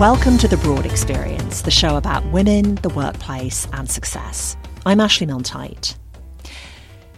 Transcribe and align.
Welcome 0.00 0.38
to 0.38 0.48
The 0.48 0.56
Broad 0.56 0.86
Experience, 0.86 1.60
the 1.60 1.70
show 1.70 1.98
about 1.98 2.24
women, 2.32 2.76
the 2.76 2.88
workplace, 2.88 3.68
and 3.74 3.86
success. 3.86 4.56
I'm 4.86 4.98
Ashley 4.98 5.26
Milne-Tyte. 5.26 5.94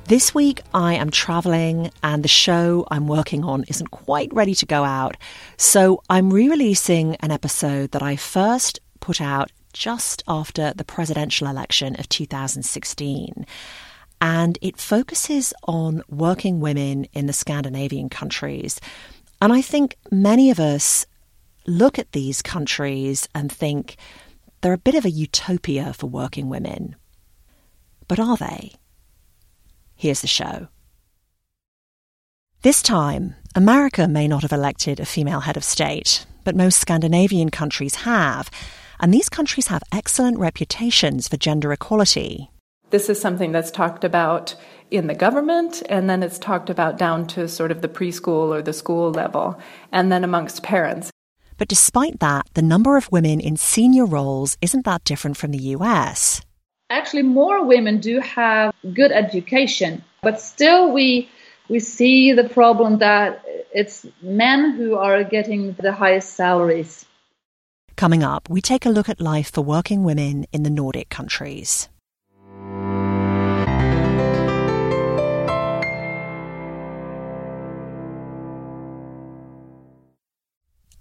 This 0.06 0.34
week 0.34 0.62
I 0.74 0.94
am 0.94 1.12
travelling 1.12 1.92
and 2.02 2.24
the 2.24 2.28
show 2.28 2.84
I'm 2.90 3.06
working 3.06 3.44
on 3.44 3.62
isn't 3.68 3.92
quite 3.92 4.34
ready 4.34 4.56
to 4.56 4.66
go 4.66 4.82
out, 4.82 5.16
so 5.56 6.02
I'm 6.10 6.32
re 6.32 6.48
releasing 6.48 7.14
an 7.20 7.30
episode 7.30 7.92
that 7.92 8.02
I 8.02 8.16
first 8.16 8.80
put 8.98 9.20
out 9.20 9.52
just 9.72 10.24
after 10.26 10.72
the 10.74 10.82
presidential 10.82 11.46
election 11.46 11.94
of 12.00 12.08
2016. 12.08 13.46
And 14.20 14.58
it 14.60 14.76
focuses 14.76 15.54
on 15.68 16.02
working 16.08 16.58
women 16.58 17.04
in 17.12 17.26
the 17.26 17.32
Scandinavian 17.32 18.08
countries. 18.08 18.80
And 19.40 19.52
I 19.52 19.62
think 19.62 19.96
many 20.10 20.50
of 20.50 20.58
us 20.58 21.06
look 21.66 21.98
at 21.98 22.12
these 22.12 22.42
countries 22.42 23.28
and 23.34 23.50
think 23.50 23.96
they're 24.60 24.72
a 24.72 24.78
bit 24.78 24.94
of 24.94 25.04
a 25.04 25.10
utopia 25.10 25.92
for 25.92 26.06
working 26.06 26.48
women. 26.48 26.96
But 28.08 28.18
are 28.18 28.36
they? 28.36 28.72
Here's 29.94 30.20
the 30.20 30.26
show. 30.26 30.68
This 32.62 32.82
time, 32.82 33.34
America 33.54 34.06
may 34.06 34.28
not 34.28 34.42
have 34.42 34.52
elected 34.52 35.00
a 35.00 35.04
female 35.04 35.40
head 35.40 35.56
of 35.56 35.64
state, 35.64 36.26
but 36.44 36.54
most 36.54 36.78
Scandinavian 36.78 37.50
countries 37.50 37.96
have, 37.96 38.50
and 39.00 39.12
these 39.12 39.28
countries 39.28 39.66
have 39.66 39.82
excellent 39.92 40.38
reputations 40.38 41.26
for 41.26 41.36
gender 41.36 41.72
equality. 41.72 42.50
This 42.90 43.08
is 43.08 43.20
something 43.20 43.52
that's 43.52 43.70
talked 43.70 44.04
about 44.04 44.54
in 44.90 45.06
the 45.06 45.14
government, 45.14 45.82
and 45.88 46.08
then 46.08 46.22
it's 46.22 46.38
talked 46.38 46.70
about 46.70 46.98
down 46.98 47.26
to 47.28 47.48
sort 47.48 47.70
of 47.70 47.80
the 47.80 47.88
preschool 47.88 48.54
or 48.54 48.62
the 48.62 48.72
school 48.72 49.10
level, 49.10 49.58
and 49.90 50.12
then 50.12 50.22
amongst 50.22 50.62
parents. 50.62 51.10
But 51.58 51.68
despite 51.68 52.20
that, 52.20 52.46
the 52.54 52.62
number 52.62 52.96
of 52.96 53.10
women 53.12 53.40
in 53.40 53.56
senior 53.56 54.06
roles 54.06 54.56
isn't 54.60 54.84
that 54.84 55.04
different 55.04 55.36
from 55.36 55.50
the 55.50 55.76
US. 55.76 56.40
Actually, 56.90 57.22
more 57.22 57.64
women 57.64 58.00
do 58.00 58.20
have 58.20 58.74
good 58.92 59.12
education, 59.12 60.04
but 60.22 60.40
still 60.40 60.92
we 60.92 61.28
we 61.68 61.80
see 61.80 62.32
the 62.32 62.48
problem 62.48 62.98
that 62.98 63.42
it's 63.72 64.06
men 64.20 64.72
who 64.72 64.96
are 64.96 65.24
getting 65.24 65.72
the 65.80 65.92
highest 65.92 66.34
salaries. 66.34 67.06
Coming 67.96 68.22
up, 68.22 68.48
we 68.50 68.60
take 68.60 68.84
a 68.84 68.90
look 68.90 69.08
at 69.08 69.20
life 69.20 69.50
for 69.52 69.62
working 69.62 70.04
women 70.04 70.44
in 70.52 70.64
the 70.64 70.70
Nordic 70.70 71.08
countries. 71.08 71.88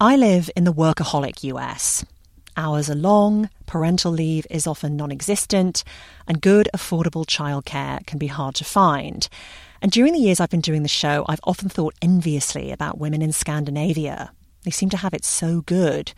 I 0.02 0.16
live 0.16 0.50
in 0.56 0.64
the 0.64 0.72
workaholic 0.72 1.44
US. 1.44 2.04
Hours 2.56 2.90
are 2.90 2.96
long, 2.96 3.48
parental 3.66 4.10
leave 4.10 4.44
is 4.50 4.66
often 4.66 4.96
non 4.96 5.12
existent, 5.12 5.84
and 6.26 6.40
good, 6.40 6.68
affordable 6.74 7.24
childcare 7.24 8.04
can 8.04 8.18
be 8.18 8.26
hard 8.26 8.56
to 8.56 8.64
find. 8.64 9.28
And 9.80 9.92
during 9.92 10.12
the 10.12 10.18
years 10.18 10.40
I've 10.40 10.50
been 10.50 10.60
doing 10.60 10.82
the 10.82 10.88
show, 10.88 11.24
I've 11.28 11.44
often 11.44 11.68
thought 11.68 11.94
enviously 12.02 12.72
about 12.72 12.98
women 12.98 13.22
in 13.22 13.30
Scandinavia. 13.30 14.32
They 14.64 14.72
seem 14.72 14.90
to 14.90 14.96
have 14.96 15.14
it 15.14 15.24
so 15.24 15.60
good. 15.60 16.12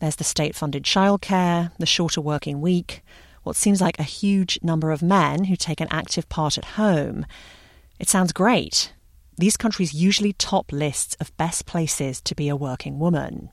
There's 0.00 0.16
the 0.16 0.22
state 0.24 0.54
funded 0.54 0.82
childcare, 0.82 1.72
the 1.78 1.86
shorter 1.86 2.20
working 2.20 2.60
week, 2.60 3.02
what 3.42 3.56
seems 3.56 3.80
like 3.80 3.98
a 3.98 4.02
huge 4.02 4.58
number 4.62 4.90
of 4.90 5.00
men 5.00 5.44
who 5.44 5.56
take 5.56 5.80
an 5.80 5.88
active 5.90 6.28
part 6.28 6.58
at 6.58 6.76
home. 6.76 7.24
It 7.98 8.10
sounds 8.10 8.34
great, 8.34 8.92
these 9.36 9.56
countries 9.56 9.94
usually 9.94 10.32
top 10.32 10.72
lists 10.72 11.16
of 11.20 11.36
best 11.36 11.66
places 11.66 12.20
to 12.22 12.34
be 12.34 12.48
a 12.48 12.56
working 12.56 12.98
woman. 12.98 13.50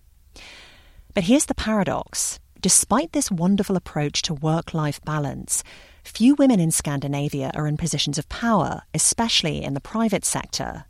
But 1.13 1.25
here's 1.25 1.45
the 1.45 1.55
paradox. 1.55 2.39
Despite 2.61 3.11
this 3.11 3.31
wonderful 3.31 3.75
approach 3.75 4.21
to 4.23 4.33
work 4.33 4.73
life 4.73 5.01
balance, 5.03 5.63
few 6.03 6.35
women 6.35 6.59
in 6.59 6.71
Scandinavia 6.71 7.51
are 7.55 7.67
in 7.67 7.77
positions 7.77 8.17
of 8.17 8.29
power, 8.29 8.83
especially 8.93 9.63
in 9.63 9.73
the 9.73 9.81
private 9.81 10.25
sector. 10.25 10.85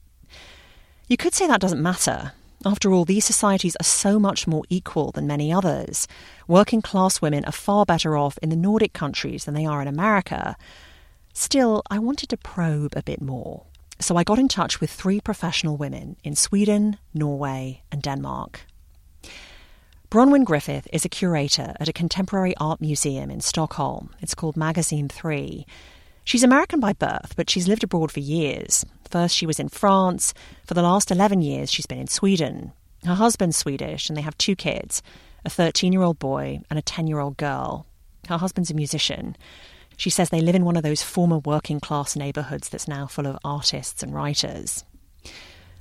You 1.08 1.18
could 1.18 1.34
say 1.34 1.48
that 1.48 1.62
doesn't 1.62 1.82
matter. 1.82 2.34
After 2.64 2.92
all, 2.92 3.06
these 3.06 3.26
societies 3.26 3.76
are 3.80 3.86
so 3.86 4.20
much 4.20 4.46
more 4.46 4.64
equal 4.70 5.12
than 5.12 5.26
many 5.26 5.52
others. 5.52 6.08
Working 6.48 6.82
class 6.82 7.22
women 7.22 7.44
are 7.46 7.52
far 7.52 7.86
better 7.86 8.16
off 8.16 8.38
in 8.42 8.50
the 8.50 8.56
Nordic 8.56 8.94
countries 8.94 9.46
than 9.46 9.56
they 9.56 9.66
are 9.66 9.82
in 9.82 9.88
America. 9.88 10.56
Still, 11.34 11.82
I 11.90 11.98
wanted 11.98 12.30
to 12.30 12.38
probe 12.38 12.94
a 12.96 13.02
bit 13.02 13.22
more. 13.22 13.66
So 14.02 14.18
I 14.18 14.24
got 14.24 14.40
in 14.40 14.48
touch 14.48 14.82
with 14.82 14.90
three 14.90 15.22
professional 15.22 15.78
women 15.78 16.18
in 16.24 16.36
Sweden, 16.36 16.98
Norway, 17.14 17.84
and 17.92 18.02
Denmark. 18.02 18.62
Bronwyn 20.10 20.44
Griffith 20.44 20.88
is 20.92 21.06
a 21.06 21.10
curator 21.10 21.76
at 21.80 21.88
a 21.88 21.94
contemporary 21.94 22.58
art 22.58 22.82
museum 22.82 23.30
in 23.30 23.42
Stockholm. 23.42 24.10
It's 24.20 24.34
called 24.34 24.58
Magasin 24.58 25.08
3. 25.08 25.68
She's 26.24 26.42
American 26.44 26.80
by 26.80 26.94
birth, 26.94 27.36
but 27.36 27.48
she's 27.48 27.68
lived 27.68 27.84
abroad 27.84 28.12
for 28.12 28.22
years. 28.22 28.84
First, 29.08 29.36
she 29.36 29.46
was 29.46 29.60
in 29.60 29.70
France. 29.70 30.34
For 30.66 30.74
the 30.74 30.82
last 30.82 31.12
11 31.12 31.44
years, 31.44 31.72
she's 31.72 31.86
been 31.86 32.00
in 32.00 32.08
Sweden. 32.08 32.74
Her 33.06 33.14
husband's 33.14 33.58
Swedish, 33.58 34.10
and 34.10 34.18
they 34.18 34.22
have 34.22 34.38
two 34.38 34.56
kids 34.56 35.04
a 35.46 35.50
13 35.50 35.94
year 35.94 36.02
old 36.02 36.18
boy 36.18 36.60
and 36.72 36.80
a 36.80 36.82
10 36.82 37.06
year 37.06 37.20
old 37.20 37.38
girl. 37.38 37.86
Her 38.28 38.38
husband's 38.38 38.72
a 38.72 38.76
musician. 38.76 39.36
She 40.02 40.10
says 40.10 40.32
they 40.32 40.42
live 40.42 40.56
in 40.56 40.66
one 40.66 40.78
of 40.78 40.82
those 40.82 41.04
former 41.04 41.38
working 41.38 41.80
class 41.80 42.16
neighbourhoods 42.16 42.70
that's 42.70 42.88
now 42.88 43.06
full 43.06 43.28
of 43.28 43.38
artists 43.44 44.02
and 44.02 44.12
writers. 44.12 44.84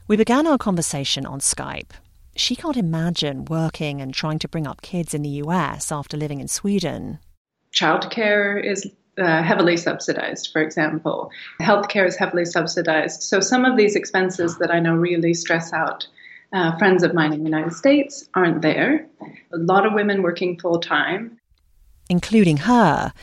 We 0.09 0.19
began 0.19 0.47
our 0.47 0.59
conversation 0.59 1.25
on 1.25 1.41
Skype. 1.41 1.93
She 2.37 2.55
can't 2.55 2.77
imagine 2.77 3.47
working 3.47 4.03
and 4.03 4.13
trying 4.13 4.39
to 4.41 4.49
bring 4.49 4.67
up 4.67 4.83
kids 4.83 5.15
in 5.15 5.23
the 5.23 5.41
US 5.45 5.91
after 5.91 6.19
living 6.19 6.39
in 6.39 6.49
Sweden. 6.49 7.19
Childcare 7.73 8.63
is 8.63 8.87
uh, 9.17 9.43
heavily 9.43 9.79
subsidized, 9.79 10.51
for 10.53 10.61
example. 10.61 11.31
Healthcare 11.59 12.07
is 12.07 12.19
heavily 12.19 12.45
subsidized. 12.45 13.23
So 13.23 13.41
some 13.41 13.65
of 13.65 13.79
these 13.79 13.97
expenses 13.97 14.59
that 14.59 14.71
I 14.71 14.81
know 14.81 14.97
really 14.97 15.33
stress 15.33 15.73
out 15.73 16.07
uh, 16.53 16.77
friends 16.77 17.03
of 17.03 17.15
mine 17.15 17.33
in 17.33 17.39
the 17.39 17.49
United 17.49 17.73
States 17.73 18.29
aren't 18.35 18.61
there. 18.61 19.07
A 19.55 19.57
lot 19.57 19.87
of 19.87 19.95
women 19.95 20.23
working 20.23 20.61
full 20.61 20.79
time, 20.79 21.39
including 22.11 22.59
her. 22.59 23.15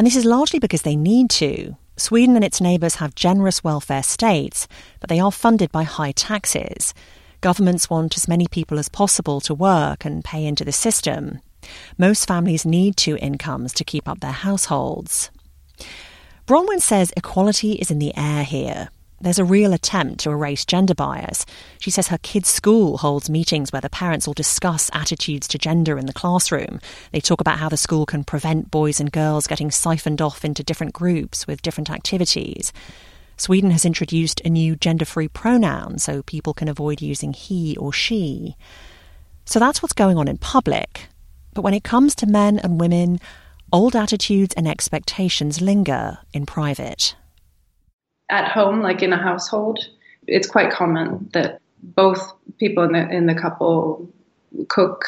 And 0.00 0.06
this 0.06 0.16
is 0.16 0.24
largely 0.24 0.58
because 0.58 0.80
they 0.80 0.96
need 0.96 1.28
to. 1.28 1.76
Sweden 1.98 2.34
and 2.34 2.42
its 2.42 2.58
neighbours 2.58 2.94
have 2.94 3.14
generous 3.14 3.62
welfare 3.62 4.02
states, 4.02 4.66
but 4.98 5.10
they 5.10 5.20
are 5.20 5.30
funded 5.30 5.70
by 5.72 5.82
high 5.82 6.12
taxes. 6.12 6.94
Governments 7.42 7.90
want 7.90 8.16
as 8.16 8.26
many 8.26 8.48
people 8.48 8.78
as 8.78 8.88
possible 8.88 9.42
to 9.42 9.52
work 9.52 10.06
and 10.06 10.24
pay 10.24 10.46
into 10.46 10.64
the 10.64 10.72
system. 10.72 11.40
Most 11.98 12.26
families 12.26 12.64
need 12.64 12.96
two 12.96 13.18
incomes 13.18 13.74
to 13.74 13.84
keep 13.84 14.08
up 14.08 14.20
their 14.20 14.32
households. 14.32 15.30
Bronwyn 16.46 16.80
says 16.80 17.12
equality 17.14 17.72
is 17.72 17.90
in 17.90 17.98
the 17.98 18.16
air 18.16 18.42
here 18.42 18.88
there's 19.20 19.38
a 19.38 19.44
real 19.44 19.74
attempt 19.74 20.20
to 20.20 20.30
erase 20.30 20.64
gender 20.64 20.94
bias. 20.94 21.44
She 21.78 21.90
says 21.90 22.08
her 22.08 22.18
kid's 22.18 22.48
school 22.48 22.96
holds 22.96 23.28
meetings 23.28 23.70
where 23.70 23.82
the 23.82 23.90
parents 23.90 24.26
will 24.26 24.34
discuss 24.34 24.90
attitudes 24.94 25.46
to 25.48 25.58
gender 25.58 25.98
in 25.98 26.06
the 26.06 26.12
classroom. 26.14 26.80
They 27.12 27.20
talk 27.20 27.40
about 27.40 27.58
how 27.58 27.68
the 27.68 27.76
school 27.76 28.06
can 28.06 28.24
prevent 28.24 28.70
boys 28.70 28.98
and 28.98 29.12
girls 29.12 29.46
getting 29.46 29.70
siphoned 29.70 30.22
off 30.22 30.44
into 30.44 30.64
different 30.64 30.94
groups 30.94 31.46
with 31.46 31.60
different 31.60 31.90
activities. 31.90 32.72
Sweden 33.36 33.70
has 33.70 33.84
introduced 33.84 34.40
a 34.42 34.48
new 34.48 34.74
gender 34.74 35.04
free 35.04 35.28
pronoun 35.28 35.98
so 35.98 36.22
people 36.22 36.54
can 36.54 36.68
avoid 36.68 37.02
using 37.02 37.34
he 37.34 37.76
or 37.76 37.92
she. 37.92 38.56
So 39.44 39.58
that's 39.58 39.82
what's 39.82 39.92
going 39.92 40.16
on 40.16 40.28
in 40.28 40.38
public. 40.38 41.08
But 41.52 41.62
when 41.62 41.74
it 41.74 41.84
comes 41.84 42.14
to 42.16 42.26
men 42.26 42.58
and 42.58 42.80
women, 42.80 43.20
old 43.70 43.94
attitudes 43.94 44.54
and 44.54 44.66
expectations 44.66 45.60
linger 45.60 46.18
in 46.32 46.46
private 46.46 47.16
at 48.30 48.50
home, 48.50 48.80
like 48.80 49.02
in 49.02 49.12
a 49.12 49.22
household, 49.22 49.78
it's 50.26 50.48
quite 50.48 50.72
common 50.72 51.28
that 51.32 51.60
both 51.82 52.32
people 52.58 52.84
in 52.84 52.92
the 52.92 53.08
in 53.08 53.26
the 53.26 53.34
couple 53.34 54.08
cook. 54.68 55.04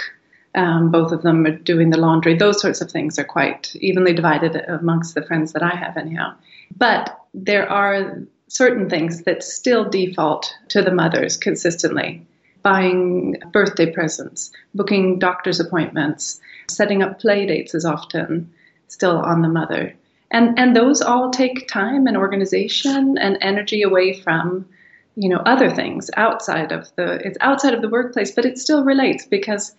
Um, 0.55 0.91
both 0.91 1.13
of 1.13 1.23
them 1.23 1.47
are 1.47 1.57
doing 1.57 1.89
the 1.89 1.97
laundry. 1.97 2.37
Those 2.37 2.61
sorts 2.61 2.83
of 2.83 2.91
things 2.91 3.19
are 3.19 3.25
quite 3.25 3.75
evenly 3.77 4.13
divided 4.13 4.55
amongst 4.55 5.15
the 5.15 5.23
friends 5.23 5.55
that 5.55 5.63
I 5.63 5.75
have, 5.75 5.97
anyhow. 5.97 6.35
But 6.77 7.19
there 7.33 7.67
are 7.71 8.19
certain 8.49 8.91
things 8.91 9.23
that 9.23 9.43
still 9.43 9.89
default 9.89 10.55
to 10.69 10.83
the 10.83 10.93
mothers 10.93 11.39
consistently 11.39 12.27
buying 12.63 13.37
birthday 13.53 13.91
presents, 13.91 14.53
booking 14.75 15.19
doctor's 15.19 15.61
appointments, 15.61 16.41
setting 16.69 17.03
up 17.03 17.21
play 17.21 17.47
dates 17.47 17.75
is 17.75 17.85
often 17.85 18.53
still 18.89 19.17
on 19.17 19.43
the 19.43 19.49
mother. 19.49 19.95
And, 20.33 20.59
and 20.59 20.75
those 20.75 21.03
all 21.03 21.31
take 21.31 21.69
time 21.69 22.07
and 22.07 22.17
organization 22.17 23.19
and 23.19 23.39
energy 23.41 23.83
away 23.83 24.19
from 24.19 24.67
you 25.15 25.29
know 25.29 25.39
other 25.45 25.71
things 25.71 26.11
outside 26.17 26.73
of 26.73 26.91
the 26.97 27.15
it's 27.27 27.37
outside 27.41 27.75
of 27.75 27.83
the 27.83 27.89
workplace 27.89 28.31
but 28.31 28.45
it 28.47 28.57
still 28.57 28.83
relates 28.83 29.27
because 29.27 29.75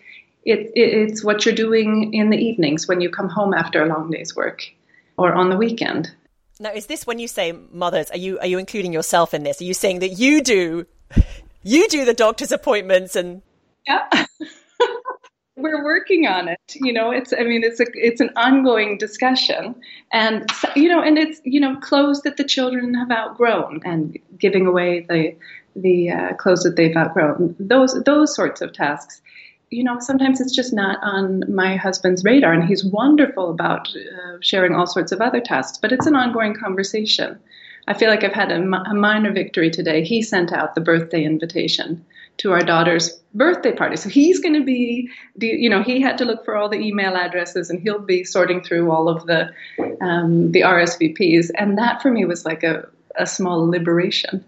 it, 0.45 0.71
it, 0.75 1.09
it's 1.09 1.23
what 1.23 1.45
you're 1.45 1.55
doing 1.55 2.13
in 2.13 2.29
the 2.29 2.37
evenings 2.37 2.87
when 2.87 3.01
you 3.01 3.09
come 3.09 3.29
home 3.29 3.53
after 3.53 3.81
a 3.81 3.87
long 3.87 4.11
day's 4.11 4.35
work 4.35 4.63
or 5.17 5.33
on 5.33 5.49
the 5.49 5.57
weekend. 5.57 6.11
Now 6.59 6.71
is 6.71 6.85
this 6.85 7.07
when 7.07 7.17
you 7.17 7.27
say 7.27 7.53
mothers 7.71 8.11
are 8.11 8.17
you 8.17 8.39
are 8.39 8.45
you 8.45 8.59
including 8.59 8.93
yourself 8.93 9.33
in 9.33 9.43
this? 9.43 9.59
Are 9.61 9.63
you 9.63 9.73
saying 9.73 9.99
that 9.99 10.19
you 10.19 10.41
do 10.41 10.85
you 11.63 11.87
do 11.87 12.05
the 12.05 12.13
doctor's 12.13 12.51
appointments 12.51 13.15
and 13.15 13.41
yeah 13.87 14.07
we're 15.55 15.83
working 15.83 16.25
on 16.25 16.47
it 16.47 16.59
you 16.75 16.91
know 16.91 17.11
it's 17.11 17.31
i 17.37 17.43
mean 17.43 17.63
it's 17.63 17.79
a 17.79 17.85
it's 17.93 18.21
an 18.21 18.29
ongoing 18.35 18.97
discussion. 18.97 19.75
And 20.11 20.49
you 20.75 20.89
know 20.89 21.01
and 21.01 21.17
it's 21.17 21.41
you 21.43 21.59
know 21.59 21.75
clothes 21.77 22.21
that 22.21 22.37
the 22.37 22.43
children 22.43 22.93
have 22.95 23.11
outgrown 23.11 23.81
and 23.85 24.17
giving 24.37 24.65
away 24.65 25.05
the 25.07 25.35
the 25.75 26.11
uh, 26.11 26.33
clothes 26.35 26.61
that 26.63 26.75
they've 26.75 26.95
outgrown. 26.95 27.55
Those 27.59 28.01
those 28.03 28.35
sorts 28.35 28.61
of 28.61 28.73
tasks. 28.73 29.21
You 29.69 29.83
know 29.83 29.99
sometimes 29.99 30.39
it's 30.41 30.55
just 30.55 30.73
not 30.73 30.99
on 31.03 31.43
my 31.53 31.75
husband's 31.75 32.23
radar 32.23 32.53
and 32.53 32.63
he's 32.63 32.85
wonderful 32.85 33.49
about 33.49 33.87
uh, 33.89 34.37
sharing 34.41 34.75
all 34.75 34.87
sorts 34.87 35.11
of 35.11 35.21
other 35.21 35.39
tasks 35.39 35.77
but 35.79 35.91
it's 35.91 36.07
an 36.07 36.15
ongoing 36.15 36.53
conversation. 36.55 37.39
I 37.87 37.93
feel 37.93 38.09
like 38.09 38.23
i've 38.23 38.33
had 38.33 38.51
a, 38.51 38.59
a 38.61 38.93
minor 38.93 39.31
victory 39.31 39.69
today. 39.69 40.03
He 40.03 40.21
sent 40.21 40.51
out 40.51 40.73
the 40.73 40.81
birthday 40.81 41.23
invitation 41.23 42.05
to 42.37 42.51
our 42.51 42.61
daughter's 42.61 43.11
birthday 43.33 43.71
party. 43.71 43.95
So 43.95 44.09
he's 44.09 44.39
going 44.39 44.53
to 44.53 44.63
be, 44.63 45.09
you 45.39 45.69
know, 45.69 45.83
he 45.83 46.01
had 46.01 46.17
to 46.19 46.25
look 46.25 46.43
for 46.45 46.55
all 46.55 46.69
the 46.69 46.79
email 46.79 47.15
addresses 47.15 47.69
and 47.69 47.81
he'll 47.81 47.99
be 47.99 48.23
sorting 48.23 48.61
through 48.61 48.91
all 48.91 49.09
of 49.09 49.25
the 49.25 49.51
um, 50.01 50.51
the 50.51 50.61
RSVPs. 50.61 51.49
And 51.55 51.77
that 51.77 52.01
for 52.01 52.11
me 52.11 52.25
was 52.25 52.45
like 52.45 52.63
a, 52.63 52.87
a 53.15 53.25
small 53.25 53.67
liberation. 53.67 54.43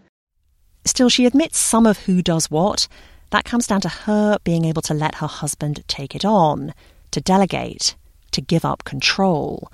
Still, 0.86 1.10
she 1.10 1.26
admits 1.26 1.58
some 1.58 1.86
of 1.86 2.00
who 2.00 2.22
does 2.22 2.52
what. 2.52 2.88
That 3.32 3.46
comes 3.46 3.68
down 3.68 3.82
to 3.82 3.90
her 3.90 4.38
being 4.44 4.66
able 4.66 4.84
to 4.84 4.94
let 4.94 5.16
her 5.16 5.28
husband 5.28 5.84
take 5.88 6.16
it 6.16 6.24
on, 6.24 6.74
to 7.12 7.20
delegate, 7.20 7.96
to 8.32 8.42
give 8.42 8.64
up 8.64 8.84
control. 8.84 9.72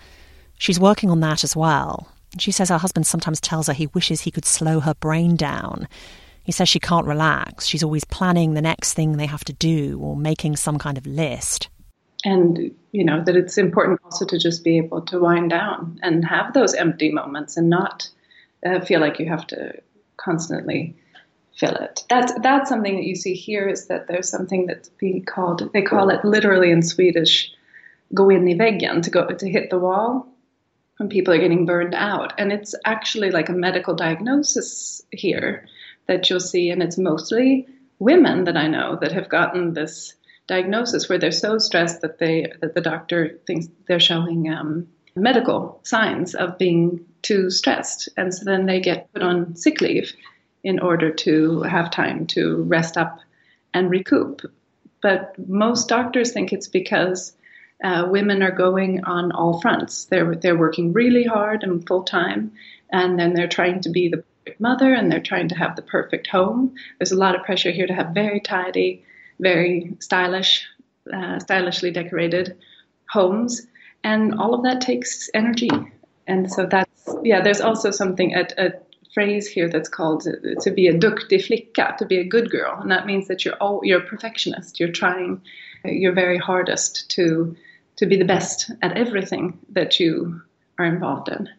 She's 0.58 0.80
working 0.80 1.10
on 1.10 1.20
that 1.20 1.44
as 1.44 1.56
well. 1.56 2.08
She 2.40 2.52
says 2.52 2.70
her 2.70 2.78
husband 2.78 3.06
sometimes 3.06 3.42
tells 3.42 3.68
her 3.68 3.74
he 3.74 3.88
wishes 3.88 4.22
he 4.22 4.32
could 4.32 4.46
slow 4.46 4.80
her 4.80 4.94
brain 4.94 5.36
down. 5.36 5.88
He 6.52 6.54
says 6.54 6.68
she 6.68 6.82
can't 6.82 7.08
relax. 7.08 7.66
She's 7.66 7.82
always 7.82 8.04
planning 8.04 8.56
the 8.56 8.62
next 8.62 8.94
thing 8.94 9.16
they 9.16 9.26
have 9.26 9.46
to 9.46 9.54
do 9.54 9.98
or 10.02 10.18
making 10.18 10.58
some 10.58 10.78
kind 10.78 10.98
of 10.98 11.08
list. 11.08 11.70
And, 12.26 12.76
you 12.92 13.06
know, 13.06 13.24
that 13.24 13.38
it's 13.38 13.58
important 13.58 14.02
also 14.04 14.26
to 14.26 14.38
just 14.38 14.62
be 14.62 14.76
able 14.76 15.02
to 15.04 15.22
wind 15.22 15.52
down 15.52 15.98
and 16.04 16.26
have 16.26 16.52
those 16.52 16.74
empty 16.74 17.10
moments 17.10 17.56
and 17.56 17.70
not 17.70 18.10
uh, 18.66 18.82
feel 18.82 19.00
like 19.00 19.18
you 19.18 19.30
have 19.30 19.48
to 19.48 19.82
constantly 20.18 20.94
fill 21.56 21.76
it. 21.76 22.04
That's, 22.10 22.34
that's 22.42 22.68
something 22.68 22.98
that 22.98 23.06
you 23.06 23.16
see 23.16 23.34
here 23.34 23.70
is 23.70 23.88
that 23.88 24.10
there's 24.10 24.28
something 24.28 24.66
that's 24.66 24.90
being 24.90 25.24
called, 25.24 25.72
they 25.72 25.82
call 25.82 26.10
it 26.10 26.26
literally 26.26 26.70
in 26.70 26.82
Swedish, 26.82 27.50
gå 28.14 28.30
in 28.30 28.46
i 28.50 28.56
väggen, 28.56 29.02
to 29.04 29.10
go 29.10 29.26
to 29.26 29.50
hit 29.50 29.70
the 29.70 29.80
wall 29.80 30.28
when 30.98 31.08
people 31.08 31.34
are 31.34 31.40
getting 31.40 31.66
burned 31.66 31.96
out. 31.96 32.34
And 32.38 32.52
it's 32.52 32.76
actually 32.84 33.32
like 33.32 33.48
a 33.48 33.54
medical 33.54 33.96
diagnosis 33.96 35.02
here 35.12 35.66
that 36.12 36.30
you'll 36.30 36.42
see, 36.42 36.70
and 36.72 36.84
it's 36.84 36.98
mostly 36.98 37.68
women 37.98 38.44
that 38.44 38.58
I 38.58 38.68
know 38.68 38.98
that 39.00 39.14
have 39.14 39.30
gotten 39.30 39.74
this 39.74 40.14
diagnosis 40.46 41.08
where 41.08 41.18
they're 41.18 41.32
so 41.32 41.58
stressed 41.58 42.02
that 42.02 42.20
they 42.20 42.52
that 42.60 42.76
the 42.76 42.82
doctor 42.82 43.40
thinks 43.48 43.68
they're 43.88 44.02
showing 44.02 44.52
um, 44.52 44.90
medical 45.16 45.80
signs 45.84 46.36
of 46.36 46.58
being 46.58 47.06
too 47.22 47.50
stressed, 47.50 48.10
and 48.18 48.34
so 48.34 48.44
then 48.44 48.66
they 48.66 48.82
get 48.82 49.12
put 49.14 49.24
on 49.24 49.56
sick 49.56 49.80
leave 49.80 50.12
in 50.64 50.80
order 50.80 51.12
to 51.12 51.62
have 51.62 51.90
time 51.92 52.28
to 52.28 52.64
rest 52.64 52.98
up 52.98 53.20
and 53.74 53.90
recoup. 53.90 54.42
But 55.02 55.36
most 55.48 55.88
doctors 55.88 56.34
think 56.34 56.52
it's 56.52 56.68
because 56.68 57.34
uh, 57.82 58.08
women 58.10 58.44
are 58.44 58.52
going 58.52 59.06
on 59.06 59.32
all 59.32 59.62
fronts. 59.62 60.06
They're 60.06 60.36
they're 60.36 60.60
working 60.60 60.92
really 60.92 61.24
hard 61.24 61.64
and 61.64 61.88
full 61.88 62.04
time, 62.04 62.52
and 62.92 63.18
then 63.18 63.34
they're 63.34 63.48
trying 63.48 63.80
to 63.82 63.90
be 63.90 64.10
the 64.10 64.26
mother 64.60 64.94
and 64.94 65.12
they're 65.12 65.20
trying 65.20 65.50
to 65.50 65.56
have 65.56 65.76
the 65.76 65.82
perfect 65.82 66.28
home. 66.28 66.76
There's 67.00 67.12
a 67.12 67.18
lot 67.18 67.36
of 67.36 67.44
pressure 67.44 67.72
here 67.72 67.88
to 67.88 67.94
have 67.94 68.14
very 68.14 68.40
tidy, 68.40 69.04
very 69.40 69.96
stylish, 70.00 70.66
uh, 71.14 71.40
stylishly 71.40 71.92
decorated 71.92 72.58
homes, 73.10 73.68
and 74.04 74.36
all 74.36 74.54
of 74.54 74.64
that 74.64 74.82
takes 74.82 75.30
energy. 75.34 75.70
And 76.28 76.52
so 76.52 76.66
that's 76.66 77.10
yeah. 77.24 77.42
There's 77.42 77.62
also 77.62 77.92
something 77.92 78.36
a, 78.36 78.48
a 78.58 78.72
phrase 79.14 79.48
here 79.48 79.68
that's 79.68 79.90
called 79.90 80.22
to 80.62 80.72
be 80.72 80.88
a 80.88 80.94
duktig 80.94 81.44
flicka, 81.46 81.98
to 81.98 82.06
be 82.06 82.18
a 82.18 82.24
good 82.24 82.50
girl, 82.50 82.80
and 82.80 82.92
that 82.92 83.06
means 83.06 83.28
that 83.28 83.44
you're 83.44 83.56
all, 83.56 83.82
you're 83.84 84.02
a 84.02 84.06
perfectionist. 84.06 84.80
You're 84.80 84.92
trying 84.92 85.42
your 85.84 86.14
very 86.14 86.38
hardest 86.38 87.10
to 87.12 87.56
to 87.98 88.06
be 88.06 88.18
the 88.18 88.26
best 88.26 88.72
at 88.82 88.98
everything 88.98 89.60
that 89.70 90.00
you 90.00 90.42
are 90.78 90.86
involved 90.86 91.30
in. 91.30 91.50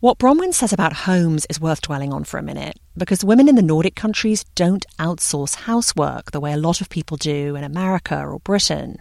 What 0.00 0.18
Bronwyn 0.18 0.52
says 0.52 0.74
about 0.74 0.92
homes 0.92 1.46
is 1.48 1.58
worth 1.58 1.80
dwelling 1.80 2.12
on 2.12 2.24
for 2.24 2.36
a 2.36 2.42
minute, 2.42 2.78
because 2.98 3.24
women 3.24 3.48
in 3.48 3.54
the 3.54 3.62
Nordic 3.62 3.94
countries 3.94 4.44
don't 4.54 4.84
outsource 4.98 5.54
housework 5.54 6.32
the 6.32 6.40
way 6.40 6.52
a 6.52 6.58
lot 6.58 6.82
of 6.82 6.90
people 6.90 7.16
do 7.16 7.56
in 7.56 7.64
America 7.64 8.14
or 8.14 8.38
Britain. 8.40 9.00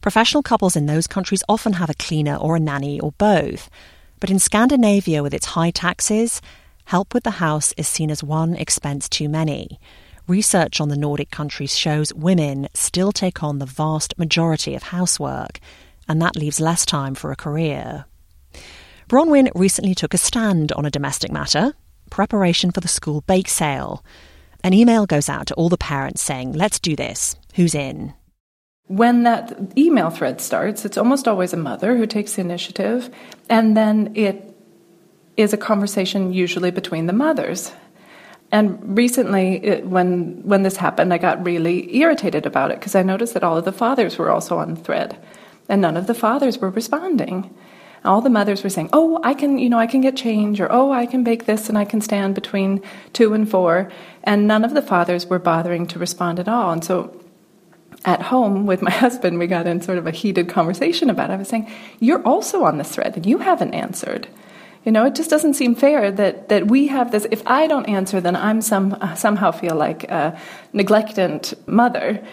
Professional 0.00 0.42
couples 0.42 0.74
in 0.74 0.86
those 0.86 1.06
countries 1.06 1.44
often 1.48 1.74
have 1.74 1.90
a 1.90 1.94
cleaner 1.94 2.34
or 2.34 2.56
a 2.56 2.60
nanny 2.60 2.98
or 2.98 3.12
both. 3.12 3.70
But 4.18 4.28
in 4.28 4.40
Scandinavia, 4.40 5.22
with 5.22 5.32
its 5.32 5.46
high 5.46 5.70
taxes, 5.70 6.42
help 6.86 7.14
with 7.14 7.22
the 7.22 7.38
house 7.38 7.72
is 7.76 7.86
seen 7.86 8.10
as 8.10 8.24
one 8.24 8.56
expense 8.56 9.08
too 9.08 9.28
many. 9.28 9.78
Research 10.26 10.80
on 10.80 10.88
the 10.88 10.96
Nordic 10.96 11.30
countries 11.30 11.78
shows 11.78 12.12
women 12.12 12.66
still 12.74 13.12
take 13.12 13.44
on 13.44 13.60
the 13.60 13.64
vast 13.64 14.18
majority 14.18 14.74
of 14.74 14.82
housework, 14.82 15.60
and 16.08 16.20
that 16.20 16.34
leaves 16.34 16.58
less 16.58 16.84
time 16.84 17.14
for 17.14 17.30
a 17.30 17.36
career. 17.36 18.06
Bronwyn 19.08 19.52
recently 19.54 19.94
took 19.94 20.14
a 20.14 20.18
stand 20.18 20.72
on 20.72 20.84
a 20.84 20.90
domestic 20.90 21.30
matter 21.30 21.74
preparation 22.10 22.72
for 22.72 22.80
the 22.80 22.88
school 22.88 23.20
bake 23.22 23.48
sale. 23.48 24.04
An 24.64 24.72
email 24.72 25.06
goes 25.06 25.28
out 25.28 25.46
to 25.46 25.54
all 25.54 25.68
the 25.68 25.78
parents 25.78 26.22
saying, 26.22 26.52
Let's 26.52 26.80
do 26.80 26.96
this. 26.96 27.36
Who's 27.54 27.74
in? 27.74 28.14
When 28.88 29.22
that 29.22 29.56
email 29.78 30.10
thread 30.10 30.40
starts, 30.40 30.84
it's 30.84 30.98
almost 30.98 31.28
always 31.28 31.52
a 31.52 31.56
mother 31.56 31.96
who 31.96 32.06
takes 32.06 32.34
the 32.34 32.40
initiative, 32.40 33.10
and 33.48 33.76
then 33.76 34.12
it 34.14 34.56
is 35.36 35.52
a 35.52 35.56
conversation 35.56 36.32
usually 36.32 36.72
between 36.72 37.06
the 37.06 37.12
mothers. 37.12 37.72
And 38.50 38.96
recently, 38.96 39.64
it, 39.64 39.86
when 39.86 40.42
when 40.42 40.64
this 40.64 40.76
happened, 40.76 41.12
I 41.12 41.18
got 41.18 41.44
really 41.44 41.96
irritated 41.96 42.44
about 42.44 42.72
it 42.72 42.80
because 42.80 42.96
I 42.96 43.02
noticed 43.04 43.34
that 43.34 43.44
all 43.44 43.56
of 43.56 43.64
the 43.64 43.72
fathers 43.72 44.18
were 44.18 44.30
also 44.30 44.58
on 44.58 44.74
the 44.74 44.80
thread, 44.80 45.16
and 45.68 45.80
none 45.80 45.96
of 45.96 46.08
the 46.08 46.14
fathers 46.14 46.58
were 46.58 46.70
responding 46.70 47.54
all 48.06 48.20
the 48.20 48.30
mothers 48.30 48.62
were 48.62 48.70
saying, 48.70 48.90
"Oh, 48.92 49.20
I 49.22 49.34
can, 49.34 49.58
you 49.58 49.68
know, 49.68 49.78
I 49.78 49.86
can 49.86 50.00
get 50.00 50.16
change," 50.16 50.60
or 50.60 50.68
"Oh, 50.70 50.92
I 50.92 51.06
can 51.06 51.24
bake 51.24 51.46
this 51.46 51.68
and 51.68 51.76
I 51.76 51.84
can 51.84 52.00
stand 52.00 52.34
between 52.34 52.82
two 53.12 53.34
and 53.34 53.48
four. 53.48 53.90
and 54.24 54.48
none 54.48 54.64
of 54.64 54.74
the 54.74 54.82
fathers 54.82 55.26
were 55.26 55.38
bothering 55.38 55.86
to 55.86 56.00
respond 56.00 56.40
at 56.40 56.48
all. 56.48 56.72
And 56.72 56.82
so, 56.84 57.14
at 58.04 58.22
home 58.22 58.66
with 58.66 58.82
my 58.82 58.90
husband, 59.06 59.38
we 59.38 59.46
got 59.46 59.66
in 59.66 59.80
sort 59.80 59.98
of 59.98 60.06
a 60.06 60.10
heated 60.10 60.48
conversation 60.48 61.10
about 61.10 61.30
it. 61.30 61.34
I 61.34 61.36
was 61.36 61.48
saying, 61.48 61.70
"You're 62.00 62.22
also 62.22 62.64
on 62.64 62.78
this 62.78 62.90
thread, 62.90 63.16
and 63.16 63.26
you 63.26 63.38
haven't 63.38 63.74
answered." 63.74 64.28
You 64.86 64.92
know, 64.92 65.04
it 65.04 65.16
just 65.16 65.30
doesn't 65.30 65.54
seem 65.54 65.74
fair 65.74 66.12
that, 66.12 66.48
that 66.48 66.68
we 66.68 66.86
have 66.86 67.10
this. 67.10 67.26
If 67.32 67.42
I 67.44 67.66
don't 67.66 67.86
answer, 67.86 68.20
then 68.20 68.36
I'm 68.36 68.60
some 68.60 68.96
somehow 69.16 69.50
feel 69.50 69.74
like 69.74 70.04
a 70.04 70.38
neglectant 70.72 71.54
mother. 71.66 72.24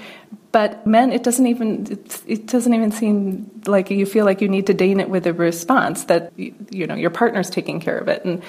But 0.53 0.85
men, 0.85 1.11
it 1.11 1.23
doesn't 1.23 1.47
even 1.47 1.87
it, 2.27 2.45
doesn't 2.45 2.75
even 2.75 2.91
seem 2.91 3.49
like 3.65 3.89
you 3.89 4.05
feel 4.05 4.23
like 4.23 4.39
you 4.39 4.47
need 4.47 4.67
to 4.67 4.73
deign 4.75 4.99
it 4.99 5.09
with 5.09 5.25
a 5.25 5.33
response 5.33 6.05
that 6.05 6.31
you 6.37 6.85
know 6.85 6.93
your 6.93 7.09
partner's 7.09 7.49
taking 7.49 7.79
care 7.79 7.97
of 7.97 8.07
it, 8.07 8.23
and 8.23 8.43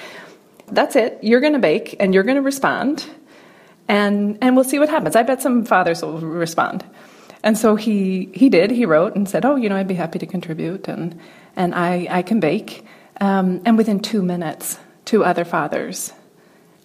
that's 0.67 0.95
it. 0.95 1.17
You're 1.23 1.39
going 1.39 1.53
to 1.53 1.59
bake 1.59 1.95
and 1.99 2.13
you're 2.13 2.21
going 2.21 2.35
to 2.35 2.43
respond, 2.43 3.07
and 3.87 4.37
and 4.39 4.55
we'll 4.55 4.63
see 4.63 4.77
what 4.77 4.87
happens. 4.87 5.15
I 5.15 5.23
bet 5.23 5.41
some 5.41 5.65
fathers 5.65 6.03
will 6.03 6.19
respond. 6.19 6.85
And 7.41 7.57
so 7.57 7.75
he 7.75 8.29
he 8.35 8.49
did. 8.49 8.69
He 8.69 8.85
wrote 8.85 9.15
and 9.15 9.27
said, 9.27 9.43
"Oh, 9.43 9.55
you 9.55 9.67
know, 9.67 9.75
I'd 9.75 9.87
be 9.87 9.95
happy 9.95 10.19
to 10.19 10.27
contribute, 10.27 10.87
and 10.87 11.19
and 11.55 11.73
I 11.73 12.07
I 12.11 12.21
can 12.21 12.39
bake." 12.39 12.85
Um, 13.19 13.63
and 13.65 13.77
within 13.77 13.99
two 13.99 14.21
minutes, 14.21 14.77
two 15.05 15.23
other 15.23 15.43
fathers 15.43 16.13